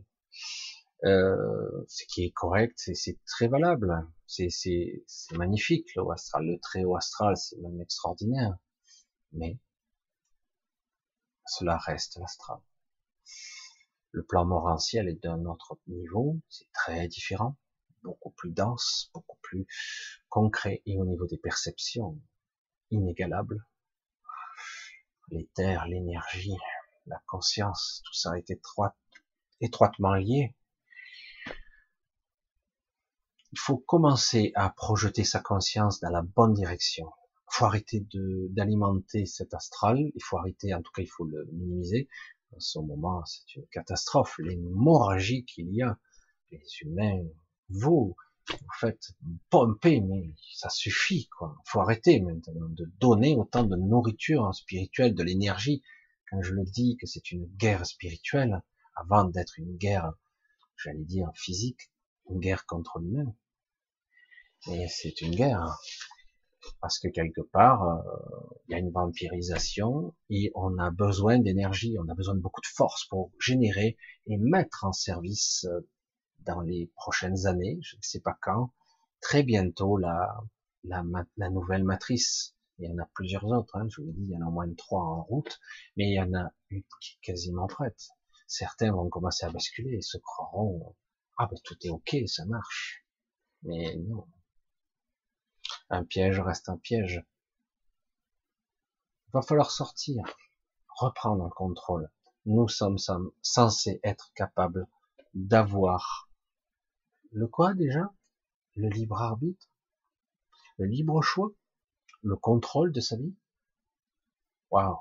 Euh, 1.03 1.83
ce 1.87 2.05
qui 2.05 2.25
est 2.25 2.29
correct, 2.29 2.79
c'est 2.93 3.17
très 3.25 3.47
valable. 3.47 4.07
C'est 4.27 4.51
magnifique 5.31 5.95
le 5.95 6.03
haut 6.03 6.11
astral. 6.11 6.45
Le 6.45 6.59
très 6.59 6.83
haut 6.83 6.95
astral, 6.95 7.35
c'est 7.37 7.57
même 7.57 7.81
extraordinaire. 7.81 8.55
Mais 9.31 9.57
cela 11.47 11.77
reste 11.79 12.19
l'astral. 12.19 12.59
Le 14.11 14.23
plan 14.23 14.45
morantiel 14.45 15.09
est 15.09 15.23
d'un 15.23 15.43
autre 15.45 15.79
niveau, 15.87 16.39
c'est 16.49 16.71
très 16.71 17.07
différent 17.07 17.57
beaucoup 18.03 18.31
plus 18.31 18.51
dense, 18.51 19.09
beaucoup 19.13 19.37
plus 19.41 19.67
concret 20.29 20.81
et 20.85 20.97
au 20.97 21.05
niveau 21.05 21.25
des 21.27 21.37
perceptions 21.37 22.19
inégalable. 22.91 23.65
L'éther, 25.29 25.85
l'énergie, 25.87 26.57
la 27.05 27.21
conscience, 27.27 28.01
tout 28.05 28.13
ça 28.13 28.37
est 28.37 28.49
étroit, 28.49 28.95
étroitement 29.61 30.13
lié. 30.13 30.55
Il 33.53 33.59
faut 33.59 33.77
commencer 33.77 34.51
à 34.55 34.69
projeter 34.69 35.23
sa 35.23 35.39
conscience 35.39 35.99
dans 35.99 36.09
la 36.09 36.21
bonne 36.21 36.53
direction. 36.53 37.11
Il 37.51 37.55
faut 37.55 37.65
arrêter 37.65 38.05
d'alimenter 38.49 39.25
cet 39.25 39.53
astral. 39.53 39.97
Il 40.15 40.23
faut 40.23 40.37
arrêter, 40.37 40.73
en 40.73 40.81
tout 40.81 40.91
cas, 40.93 41.01
il 41.01 41.09
faut 41.09 41.25
le 41.25 41.45
minimiser. 41.51 42.07
En 42.55 42.59
ce 42.59 42.79
moment, 42.79 43.23
c'est 43.25 43.55
une 43.55 43.67
catastrophe. 43.67 44.37
L'hémorragie 44.39 45.43
qu'il 45.45 45.73
y 45.73 45.81
a, 45.81 45.97
les 46.51 46.63
humains 46.81 47.23
vous, 47.73 48.15
vous 48.49 48.73
faites 48.79 49.11
pomper, 49.49 50.01
mais 50.01 50.33
ça 50.55 50.69
suffit, 50.69 51.27
quoi. 51.37 51.55
Faut 51.65 51.79
arrêter 51.79 52.19
maintenant 52.19 52.69
de 52.69 52.85
donner 52.99 53.35
autant 53.35 53.63
de 53.63 53.75
nourriture 53.75 54.53
spirituelle, 54.53 55.15
de 55.15 55.23
l'énergie. 55.23 55.81
Quand 56.29 56.41
je 56.41 56.53
le 56.53 56.63
dis 56.63 56.97
que 56.97 57.07
c'est 57.07 57.31
une 57.31 57.45
guerre 57.57 57.85
spirituelle, 57.85 58.61
avant 58.95 59.25
d'être 59.25 59.57
une 59.59 59.77
guerre, 59.77 60.13
j'allais 60.77 61.03
dire 61.03 61.29
physique, 61.35 61.91
une 62.29 62.39
guerre 62.39 62.65
contre 62.65 62.99
lui-même. 62.99 63.33
Et 64.67 64.87
c'est 64.87 65.21
une 65.21 65.35
guerre 65.35 65.77
parce 66.79 66.99
que 66.99 67.07
quelque 67.07 67.41
part, 67.41 67.83
euh, 67.83 68.01
il 68.67 68.73
y 68.73 68.75
a 68.75 68.79
une 68.79 68.91
vampirisation 68.91 70.13
et 70.29 70.51
on 70.55 70.77
a 70.77 70.91
besoin 70.91 71.39
d'énergie, 71.39 71.97
on 71.99 72.07
a 72.09 72.13
besoin 72.13 72.35
de 72.35 72.39
beaucoup 72.39 72.61
de 72.61 72.67
force 72.67 73.05
pour 73.05 73.31
générer 73.39 73.97
et 74.27 74.37
mettre 74.37 74.85
en 74.85 74.93
service 74.93 75.65
euh, 75.65 75.81
dans 76.45 76.61
les 76.61 76.91
prochaines 76.95 77.45
années, 77.45 77.79
je 77.81 77.95
ne 77.95 78.01
sais 78.01 78.19
pas 78.19 78.37
quand, 78.41 78.73
très 79.21 79.43
bientôt 79.43 79.97
la, 79.97 80.43
la, 80.83 81.03
la 81.37 81.49
nouvelle 81.49 81.83
matrice. 81.83 82.55
Il 82.79 82.89
y 82.89 82.91
en 82.91 82.97
a 82.97 83.05
plusieurs 83.13 83.45
autres, 83.45 83.75
hein, 83.75 83.87
je 83.89 84.01
vous 84.01 84.11
dis, 84.11 84.23
il 84.23 84.31
y 84.31 84.37
en 84.37 84.45
a 84.45 84.49
au 84.49 84.51
moins 84.51 84.73
trois 84.73 85.03
en 85.03 85.23
route, 85.23 85.59
mais 85.97 86.09
il 86.09 86.15
y 86.15 86.21
en 86.21 86.33
a 86.33 86.51
une 86.69 86.83
qui 86.99 87.15
est 87.15 87.25
quasiment 87.25 87.67
prête. 87.67 88.09
Certains 88.47 88.91
vont 88.91 89.07
commencer 89.07 89.45
à 89.45 89.51
basculer 89.51 89.97
et 89.97 90.01
se 90.01 90.17
croiront, 90.17 90.95
ah 91.37 91.47
ben 91.47 91.57
tout 91.63 91.77
est 91.83 91.89
ok, 91.89 92.17
ça 92.25 92.45
marche. 92.45 93.05
Mais 93.63 93.95
non. 93.97 94.27
Un 95.89 96.03
piège 96.03 96.39
reste 96.39 96.69
un 96.69 96.77
piège. 96.77 97.23
Il 99.27 99.31
va 99.33 99.41
falloir 99.41 99.69
sortir, 99.69 100.23
reprendre 100.97 101.43
le 101.43 101.51
contrôle. 101.51 102.09
Nous 102.45 102.67
sommes 102.67 102.97
censés 103.41 103.99
être 104.03 104.31
capables 104.33 104.87
d'avoir 105.35 106.30
le 107.31 107.47
quoi 107.47 107.73
déjà? 107.73 108.13
Le 108.75 108.89
libre 108.89 109.21
arbitre? 109.21 109.67
Le 110.77 110.85
libre 110.85 111.21
choix? 111.21 111.51
Le 112.23 112.35
contrôle 112.35 112.91
de 112.91 112.99
sa 112.99 113.15
vie? 113.15 113.33
Waouh! 114.69 114.97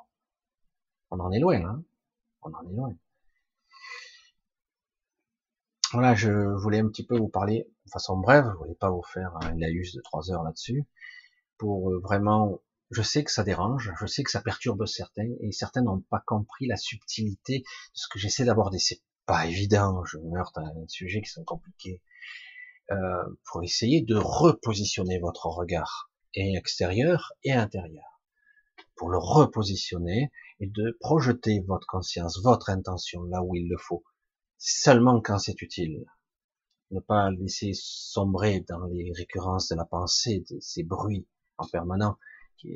On 1.11 1.21
en 1.21 1.33
est 1.33 1.41
loin, 1.41 1.65
hein. 1.65 1.85
On 2.43 2.53
en 2.55 2.63
est 2.69 2.75
loin. 2.75 2.95
Voilà, 5.93 6.15
je 6.15 6.31
voulais 6.31 6.79
un 6.79 6.89
petit 6.89 7.05
peu 7.05 7.19
vous 7.19 7.29
parler 7.29 7.69
de 7.85 7.91
façon 7.91 8.17
brève, 8.17 8.49
je 8.53 8.57
voulais 8.59 8.77
pas 8.77 8.91
vous 8.91 9.03
faire 9.03 9.37
un 9.43 9.57
laïus 9.57 9.93
de 9.93 10.01
trois 10.01 10.31
heures 10.31 10.45
là-dessus, 10.45 10.85
pour 11.59 11.91
euh, 11.91 11.99
vraiment, 11.99 12.61
je 12.93 13.03
sais 13.03 13.25
que 13.25 13.33
ça 13.33 13.43
dérange, 13.43 13.93
je 13.99 14.07
sais 14.07 14.23
que 14.23 14.31
ça 14.31 14.41
perturbe 14.41 14.87
certains, 14.87 15.29
et 15.41 15.51
certains 15.51 15.83
n'ont 15.83 16.01
pas 16.01 16.23
compris 16.25 16.67
la 16.67 16.77
subtilité 16.77 17.59
de 17.59 17.65
ce 17.93 18.07
que 18.09 18.21
j'essaie 18.21 18.45
d'aborder. 18.45 18.79
Pas 19.31 19.47
évident, 19.47 20.05
je 20.07 20.19
meurs 20.19 20.51
dans 20.57 20.63
un 20.63 20.89
sujet 20.89 21.23
qui 21.23 21.31
sont 21.31 21.45
compliqués. 21.45 22.03
Euh, 22.91 22.97
pour 23.45 23.63
essayer 23.63 24.03
de 24.03 24.17
repositionner 24.17 25.21
votre 25.21 25.47
regard, 25.47 26.11
et 26.35 26.57
extérieur 26.57 27.33
et 27.45 27.53
intérieur, 27.53 28.21
pour 28.97 29.09
le 29.09 29.19
repositionner 29.19 30.33
et 30.59 30.67
de 30.67 30.97
projeter 30.99 31.61
votre 31.69 31.87
conscience, 31.87 32.43
votre 32.43 32.71
intention 32.71 33.23
là 33.23 33.41
où 33.45 33.55
il 33.55 33.69
le 33.69 33.77
faut, 33.79 34.03
seulement 34.59 35.21
quand 35.21 35.39
c'est 35.39 35.63
utile. 35.63 36.05
Ne 36.91 36.99
pas 36.99 37.31
laisser 37.31 37.71
sombrer 37.73 38.65
dans 38.69 38.85
les 38.87 39.13
récurrences 39.17 39.69
de 39.69 39.77
la 39.77 39.85
pensée, 39.85 40.45
de 40.51 40.59
ces 40.59 40.83
bruits 40.83 41.29
en 41.57 41.69
permanence, 41.69 42.17
qui, 42.57 42.75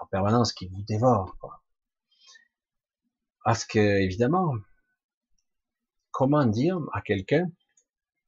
en 0.00 0.06
permanence 0.06 0.54
qui 0.54 0.68
vous 0.68 0.82
dévorent. 0.82 1.36
Quoi. 1.40 1.62
Parce 3.44 3.66
que, 3.66 4.00
évidemment, 4.00 4.54
comment 6.14 6.46
dire 6.46 6.78
à 6.92 7.02
quelqu'un, 7.02 7.50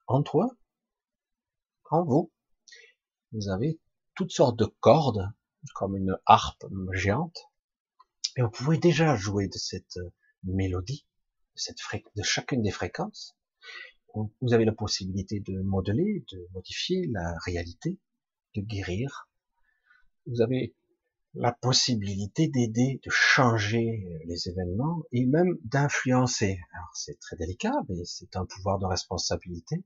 en 0.09 0.23
toi, 0.23 0.51
en 1.89 2.05
vous, 2.05 2.33
vous 3.31 3.49
avez 3.49 3.81
toutes 4.17 4.33
sortes 4.33 4.59
de 4.59 4.65
cordes, 4.65 5.33
comme 5.77 5.97
une 5.97 6.19
harpe 6.27 6.67
géante, 6.93 7.39
et 8.37 8.43
vous 8.43 8.51
pouvez 8.51 8.79
déjà 8.79 9.15
jouer 9.15 9.47
de 9.47 9.57
cette 9.57 9.99
mélodie, 10.43 11.07
de, 11.55 11.61
cette 11.61 11.79
de 12.17 12.23
chacune 12.25 12.63
des 12.63 12.73
fréquences. 12.73 13.37
Vous 14.15 14.53
avez 14.53 14.65
la 14.65 14.73
possibilité 14.73 15.39
de 15.39 15.63
modeler, 15.63 16.25
de 16.33 16.49
modifier 16.55 17.07
la 17.07 17.37
réalité, 17.45 18.01
de 18.57 18.63
guérir. 18.63 19.29
Vous 20.27 20.41
avez 20.41 20.75
la 21.39 21.53
possibilité 21.53 22.49
d'aider, 22.49 23.01
de 23.05 23.11
changer 23.11 24.23
les 24.27 24.49
événements 24.49 25.03
et 25.13 25.27
même 25.27 25.59
d'influencer. 25.65 26.59
Alors 26.73 26.91
c'est 26.95 27.19
très 27.19 27.37
délicat, 27.37 27.75
mais 27.89 28.05
c'est 28.05 28.37
un 28.37 28.47
pouvoir 28.47 28.79
de 28.79 28.87
responsabilité. 28.87 29.85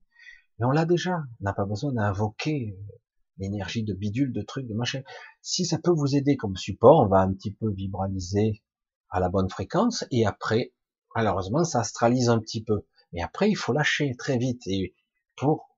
Mais 0.58 0.66
on 0.66 0.70
l'a 0.70 0.84
déjà. 0.84 1.16
On 1.40 1.44
n'a 1.44 1.52
pas 1.52 1.64
besoin 1.64 1.92
d'invoquer 1.92 2.76
euh, 2.78 2.92
l'énergie 3.38 3.82
de 3.82 3.94
bidule, 3.94 4.32
de 4.32 4.42
trucs, 4.42 4.66
de 4.66 4.74
machin. 4.74 5.02
Si 5.42 5.64
ça 5.64 5.78
peut 5.78 5.90
vous 5.90 6.14
aider 6.14 6.36
comme 6.36 6.56
support, 6.56 7.00
on 7.00 7.08
va 7.08 7.20
un 7.20 7.32
petit 7.32 7.52
peu 7.52 7.70
vibraliser 7.70 8.62
à 9.08 9.18
la 9.18 9.28
bonne 9.28 9.50
fréquence 9.50 10.04
et 10.12 10.26
après, 10.26 10.72
malheureusement, 11.16 11.64
ça 11.64 11.80
astralise 11.80 12.28
un 12.28 12.38
petit 12.38 12.62
peu. 12.62 12.86
Mais 13.12 13.22
après, 13.22 13.50
il 13.50 13.56
faut 13.56 13.72
lâcher 13.72 14.14
très 14.16 14.38
vite 14.38 14.62
et 14.66 14.94
pour 15.36 15.76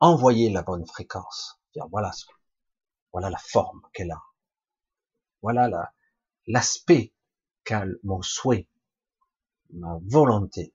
envoyer 0.00 0.50
la 0.50 0.62
bonne 0.62 0.86
fréquence. 0.86 1.60
Dire 1.74 1.86
voilà, 1.90 2.12
voilà 3.12 3.28
la 3.28 3.38
forme 3.38 3.82
qu'elle 3.92 4.12
a. 4.12 4.22
Voilà 5.42 5.68
la, 5.68 5.92
l'aspect 6.46 7.12
qu'a 7.64 7.84
mon 8.04 8.22
souhait, 8.22 8.68
ma 9.70 9.98
volonté. 10.06 10.74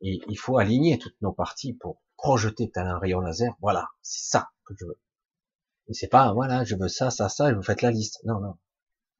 Et 0.00 0.20
il 0.28 0.38
faut 0.38 0.58
aligner 0.58 0.98
toutes 0.98 1.20
nos 1.20 1.32
parties 1.32 1.74
pour 1.74 2.00
projeté 2.16 2.70
tel 2.70 2.86
un 2.86 2.98
rayon 2.98 3.20
laser, 3.20 3.54
voilà, 3.60 3.88
c'est 4.02 4.30
ça 4.30 4.50
que 4.64 4.74
je 4.78 4.84
veux. 4.84 5.00
Et 5.88 5.94
c'est 5.94 6.08
pas, 6.08 6.32
voilà, 6.32 6.64
je 6.64 6.76
veux 6.76 6.88
ça, 6.88 7.10
ça, 7.10 7.28
ça, 7.28 7.50
et 7.50 7.54
vous 7.54 7.62
faites 7.62 7.82
la 7.82 7.90
liste. 7.90 8.20
Non, 8.24 8.40
non. 8.40 8.58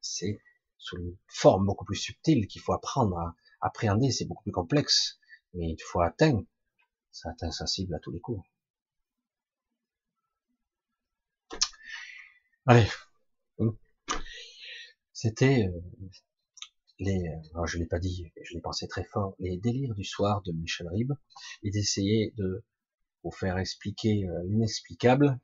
C'est 0.01 0.41
sous 0.77 0.97
une 0.97 1.17
forme 1.27 1.65
beaucoup 1.65 1.85
plus 1.85 1.97
subtile 1.97 2.47
qu'il 2.47 2.61
faut 2.61 2.73
apprendre 2.73 3.17
à 3.17 3.35
appréhender, 3.61 4.11
c'est 4.11 4.25
beaucoup 4.25 4.43
plus 4.43 4.51
complexe. 4.51 5.19
Mais 5.53 5.69
il 5.71 5.81
faut 5.83 6.01
atteindre, 6.01 6.43
ça 7.11 7.29
atteint 7.29 7.51
sa 7.51 7.67
cible 7.67 7.93
à 7.95 7.99
tous 7.99 8.11
les 8.11 8.19
coups. 8.19 8.41
Allez. 12.65 12.87
C'était 15.21 15.67
euh, 15.67 16.09
les, 16.97 17.23
alors 17.53 17.67
je 17.67 17.77
l'ai 17.77 17.85
pas 17.85 17.99
dit, 17.99 18.31
je 18.41 18.55
l'ai 18.55 18.59
pensé 18.59 18.87
très 18.87 19.03
fort, 19.03 19.35
les 19.37 19.55
délires 19.55 19.93
du 19.93 20.03
soir 20.03 20.41
de 20.41 20.51
Michel 20.51 20.87
Ribes, 20.87 21.13
et 21.61 21.69
d'essayer 21.69 22.33
de 22.37 22.65
pour 23.21 23.37
faire 23.37 23.59
expliquer 23.59 24.27
euh, 24.27 24.41
l'inexplicable, 24.45 25.39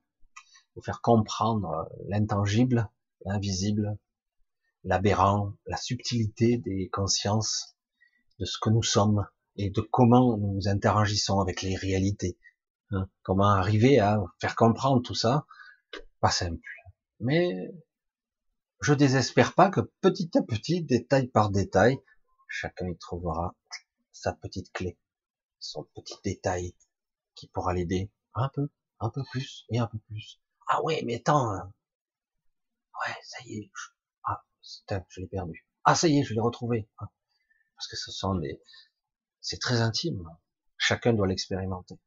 pour 0.73 0.83
faire 0.83 0.99
comprendre 1.01 1.69
euh, 1.69 2.03
l'intangible, 2.07 2.89
l'invisible, 3.23 3.99
l'aberrant, 4.83 5.53
la 5.67 5.77
subtilité 5.77 6.57
des 6.57 6.89
consciences, 6.89 7.77
de 8.39 8.45
ce 8.45 8.57
que 8.59 8.71
nous 8.71 8.81
sommes 8.81 9.27
et 9.57 9.69
de 9.69 9.81
comment 9.81 10.37
nous 10.37 10.67
interagissons 10.67 11.39
avec 11.39 11.61
les 11.61 11.75
réalités. 11.75 12.39
Hein. 12.89 13.07
comment 13.21 13.51
arriver 13.51 13.99
à 13.99 14.23
faire 14.41 14.55
comprendre 14.55 15.03
tout 15.03 15.13
ça? 15.13 15.45
Pas 16.19 16.31
simple. 16.31 16.67
Mais 17.19 17.69
je 18.79 18.93
désespère 18.93 19.55
pas 19.55 19.69
que 19.69 19.81
petit 20.01 20.29
à 20.37 20.41
petit, 20.41 20.83
détail 20.83 21.27
par 21.27 21.49
détail, 21.49 21.97
chacun 22.47 22.87
y 22.87 22.97
trouvera 22.97 23.55
sa 24.11 24.33
petite 24.33 24.71
clé, 24.71 24.97
son 25.59 25.83
petit 25.95 26.15
détail 26.23 26.75
qui 27.35 27.47
pourra 27.47 27.73
l'aider 27.73 28.11
un 28.33 28.49
peu, 28.49 28.69
un 28.99 29.09
peu 29.09 29.23
plus 29.31 29.65
et 29.69 29.79
un 29.79 29.87
peu 29.87 29.99
plus. 30.07 30.39
Ah 30.67 30.83
ouais, 30.83 31.01
mais 31.05 31.15
attends, 31.15 31.51
hein. 31.51 31.73
ouais, 33.05 33.15
ça 33.23 33.39
y 33.45 33.59
est, 33.59 33.71
ah, 34.23 34.45
je 35.09 35.21
l'ai 35.21 35.27
perdu. 35.27 35.67
Ah, 35.83 35.95
ça 35.95 36.07
y 36.07 36.19
est, 36.19 36.23
je 36.23 36.33
l'ai 36.33 36.41
retrouvé. 36.41 36.89
Ah. 36.97 37.11
Parce 37.75 37.87
que 37.87 37.95
ce 37.95 38.11
sont 38.11 38.35
des, 38.35 38.61
c'est 39.39 39.59
très 39.59 39.81
intime. 39.81 40.27
Chacun 40.77 41.13
doit 41.13 41.27
l'expérimenter. 41.27 41.99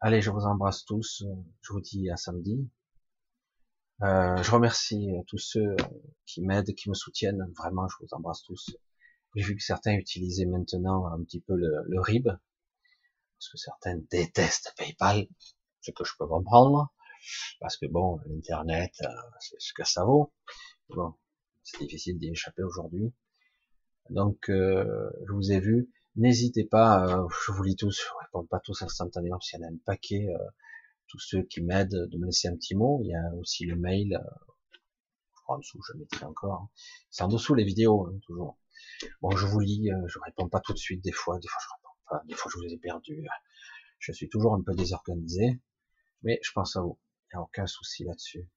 Allez, 0.00 0.22
je 0.22 0.30
vous 0.30 0.44
embrasse 0.44 0.84
tous. 0.84 1.24
Je 1.60 1.72
vous 1.72 1.80
dis 1.80 2.10
à 2.10 2.16
samedi. 2.16 2.70
Euh, 4.02 4.42
je 4.42 4.50
remercie 4.52 5.10
tous 5.26 5.38
ceux 5.38 5.76
qui 6.24 6.42
m'aident, 6.42 6.74
qui 6.74 6.88
me 6.88 6.94
soutiennent. 6.94 7.52
Vraiment, 7.56 7.88
je 7.88 7.96
vous 8.00 8.08
embrasse 8.12 8.42
tous. 8.44 8.76
J'ai 9.34 9.42
vu 9.42 9.56
que 9.56 9.62
certains 9.62 9.94
utilisaient 9.94 10.46
maintenant 10.46 11.06
un 11.06 11.22
petit 11.24 11.40
peu 11.40 11.54
le, 11.54 11.82
le 11.86 12.00
RIB, 12.00 12.26
parce 12.26 13.48
que 13.50 13.56
certains 13.56 13.98
détestent 14.10 14.72
PayPal, 14.76 15.26
ce 15.80 15.90
que 15.90 16.04
je 16.04 16.12
peux 16.18 16.26
comprendre, 16.26 16.92
parce 17.60 17.76
que 17.76 17.86
bon, 17.86 18.20
l'internet, 18.26 18.92
euh, 19.02 19.08
c'est 19.40 19.60
ce 19.60 19.72
que 19.72 19.84
ça 19.84 20.04
vaut. 20.04 20.32
Bon, 20.90 21.14
c'est 21.62 21.78
difficile 21.80 22.18
d'y 22.18 22.30
échapper 22.30 22.62
aujourd'hui. 22.62 23.12
Donc, 24.10 24.48
euh, 24.48 25.10
je 25.26 25.32
vous 25.32 25.52
ai 25.52 25.60
vu. 25.60 25.90
N'hésitez 26.16 26.64
pas, 26.64 27.06
euh, 27.06 27.28
je 27.46 27.52
vous 27.52 27.62
lis 27.62 27.76
tous, 27.76 28.00
je 28.00 28.24
réponds 28.24 28.46
pas 28.46 28.60
tous 28.60 28.82
instantanément, 28.82 29.36
parce 29.36 29.50
qu'il 29.50 29.60
y 29.60 29.64
en 29.64 29.68
a 29.68 29.72
un 29.72 29.76
paquet. 29.84 30.28
Tous 31.08 31.18
ceux 31.18 31.42
qui 31.42 31.62
m'aident, 31.62 32.08
de 32.10 32.18
me 32.18 32.26
laisser 32.26 32.48
un 32.48 32.56
petit 32.56 32.74
mot. 32.74 33.00
Il 33.02 33.08
y 33.08 33.14
a 33.14 33.34
aussi 33.36 33.66
le 33.66 33.76
mail. 33.76 34.18
je 34.72 35.40
crois 35.42 35.56
en 35.56 35.58
dessous, 35.58 35.80
je 35.88 35.98
mettrai 35.98 36.26
encore. 36.26 36.68
C'est 37.10 37.22
en 37.24 37.28
dessous 37.28 37.54
les 37.54 37.64
vidéos, 37.64 38.06
hein, 38.06 38.18
toujours. 38.26 38.58
Bon, 39.22 39.30
je 39.30 39.46
vous 39.46 39.60
lis, 39.60 39.88
je 40.06 40.18
réponds 40.24 40.48
pas 40.48 40.60
tout 40.60 40.72
de 40.72 40.78
suite 40.78 41.02
des 41.02 41.12
fois, 41.12 41.38
des 41.38 41.48
fois 41.48 41.60
je 41.62 41.68
réponds 41.68 41.88
des 42.26 42.34
fois 42.34 42.50
je 42.52 42.58
vous 42.58 42.72
ai 42.72 42.78
perdu. 42.78 43.26
Je 43.98 44.12
suis 44.12 44.28
toujours 44.28 44.54
un 44.54 44.62
peu 44.62 44.74
désorganisé, 44.74 45.60
mais 46.22 46.38
je 46.42 46.52
pense 46.52 46.76
à 46.76 46.80
vous. 46.80 46.98
Il 47.26 47.36
n'y 47.36 47.40
a 47.40 47.42
aucun 47.42 47.66
souci 47.66 48.04
là-dessus. 48.04 48.48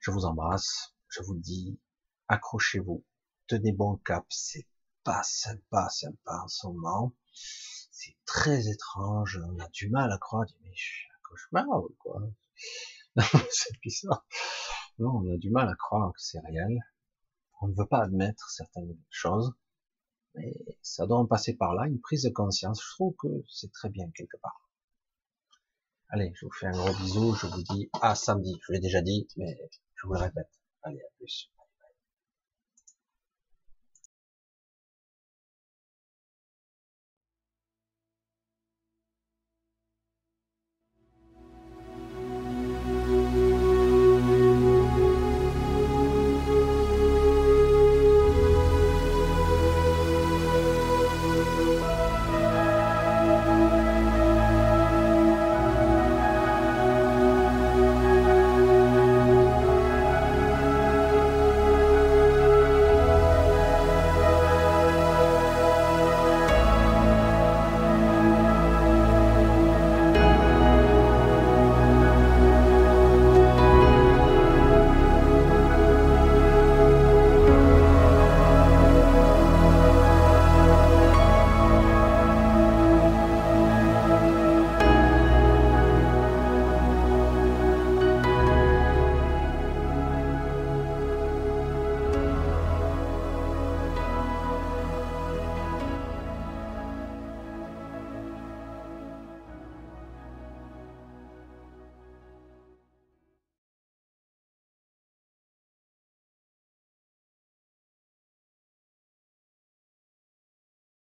Je 0.00 0.10
vous 0.10 0.24
embrasse. 0.24 0.94
Je 1.08 1.22
vous 1.22 1.36
dis, 1.36 1.78
accrochez-vous. 2.28 3.04
Tenez 3.48 3.72
bon 3.72 3.96
cap. 3.96 4.24
C'est 4.30 4.66
pas 5.04 5.22
sympa, 5.22 5.88
sympa 5.90 6.40
en 6.44 6.48
ce 6.48 6.66
moment. 6.68 7.14
C'est 8.02 8.16
très 8.24 8.70
étrange. 8.70 9.38
On 9.46 9.58
a 9.58 9.68
du 9.68 9.90
mal 9.90 10.10
à 10.10 10.16
croire. 10.16 10.46
Mais 10.62 10.70
je 10.74 10.82
suis 10.82 11.06
un 11.14 11.20
cauchemar 11.22 11.68
ou 11.68 11.94
quoi? 11.98 12.22
c'est 13.50 13.78
bizarre. 13.82 14.24
Non, 14.98 15.18
on 15.18 15.34
a 15.34 15.36
du 15.36 15.50
mal 15.50 15.68
à 15.68 15.74
croire 15.74 16.10
que 16.14 16.20
c'est 16.22 16.40
réel. 16.40 16.80
On 17.60 17.68
ne 17.68 17.74
veut 17.74 17.84
pas 17.84 18.02
admettre 18.02 18.48
certaines 18.48 18.96
choses. 19.10 19.52
Mais 20.34 20.54
ça 20.80 21.06
doit 21.06 21.18
en 21.18 21.26
passer 21.26 21.54
par 21.54 21.74
là, 21.74 21.86
une 21.88 22.00
prise 22.00 22.22
de 22.22 22.30
conscience. 22.30 22.82
Je 22.82 22.88
trouve 22.94 23.14
que 23.16 23.44
c'est 23.50 23.70
très 23.70 23.90
bien 23.90 24.10
quelque 24.14 24.38
part. 24.38 24.66
Allez, 26.08 26.32
je 26.36 26.46
vous 26.46 26.52
fais 26.52 26.68
un 26.68 26.72
gros 26.72 26.94
bisou. 26.94 27.34
Je 27.34 27.48
vous 27.48 27.62
dis 27.64 27.90
à 28.00 28.14
samedi. 28.14 28.58
Je 28.66 28.72
l'ai 28.72 28.80
déjà 28.80 29.02
dit, 29.02 29.28
mais 29.36 29.58
je 29.96 30.06
vous 30.06 30.14
le 30.14 30.20
répète. 30.20 30.48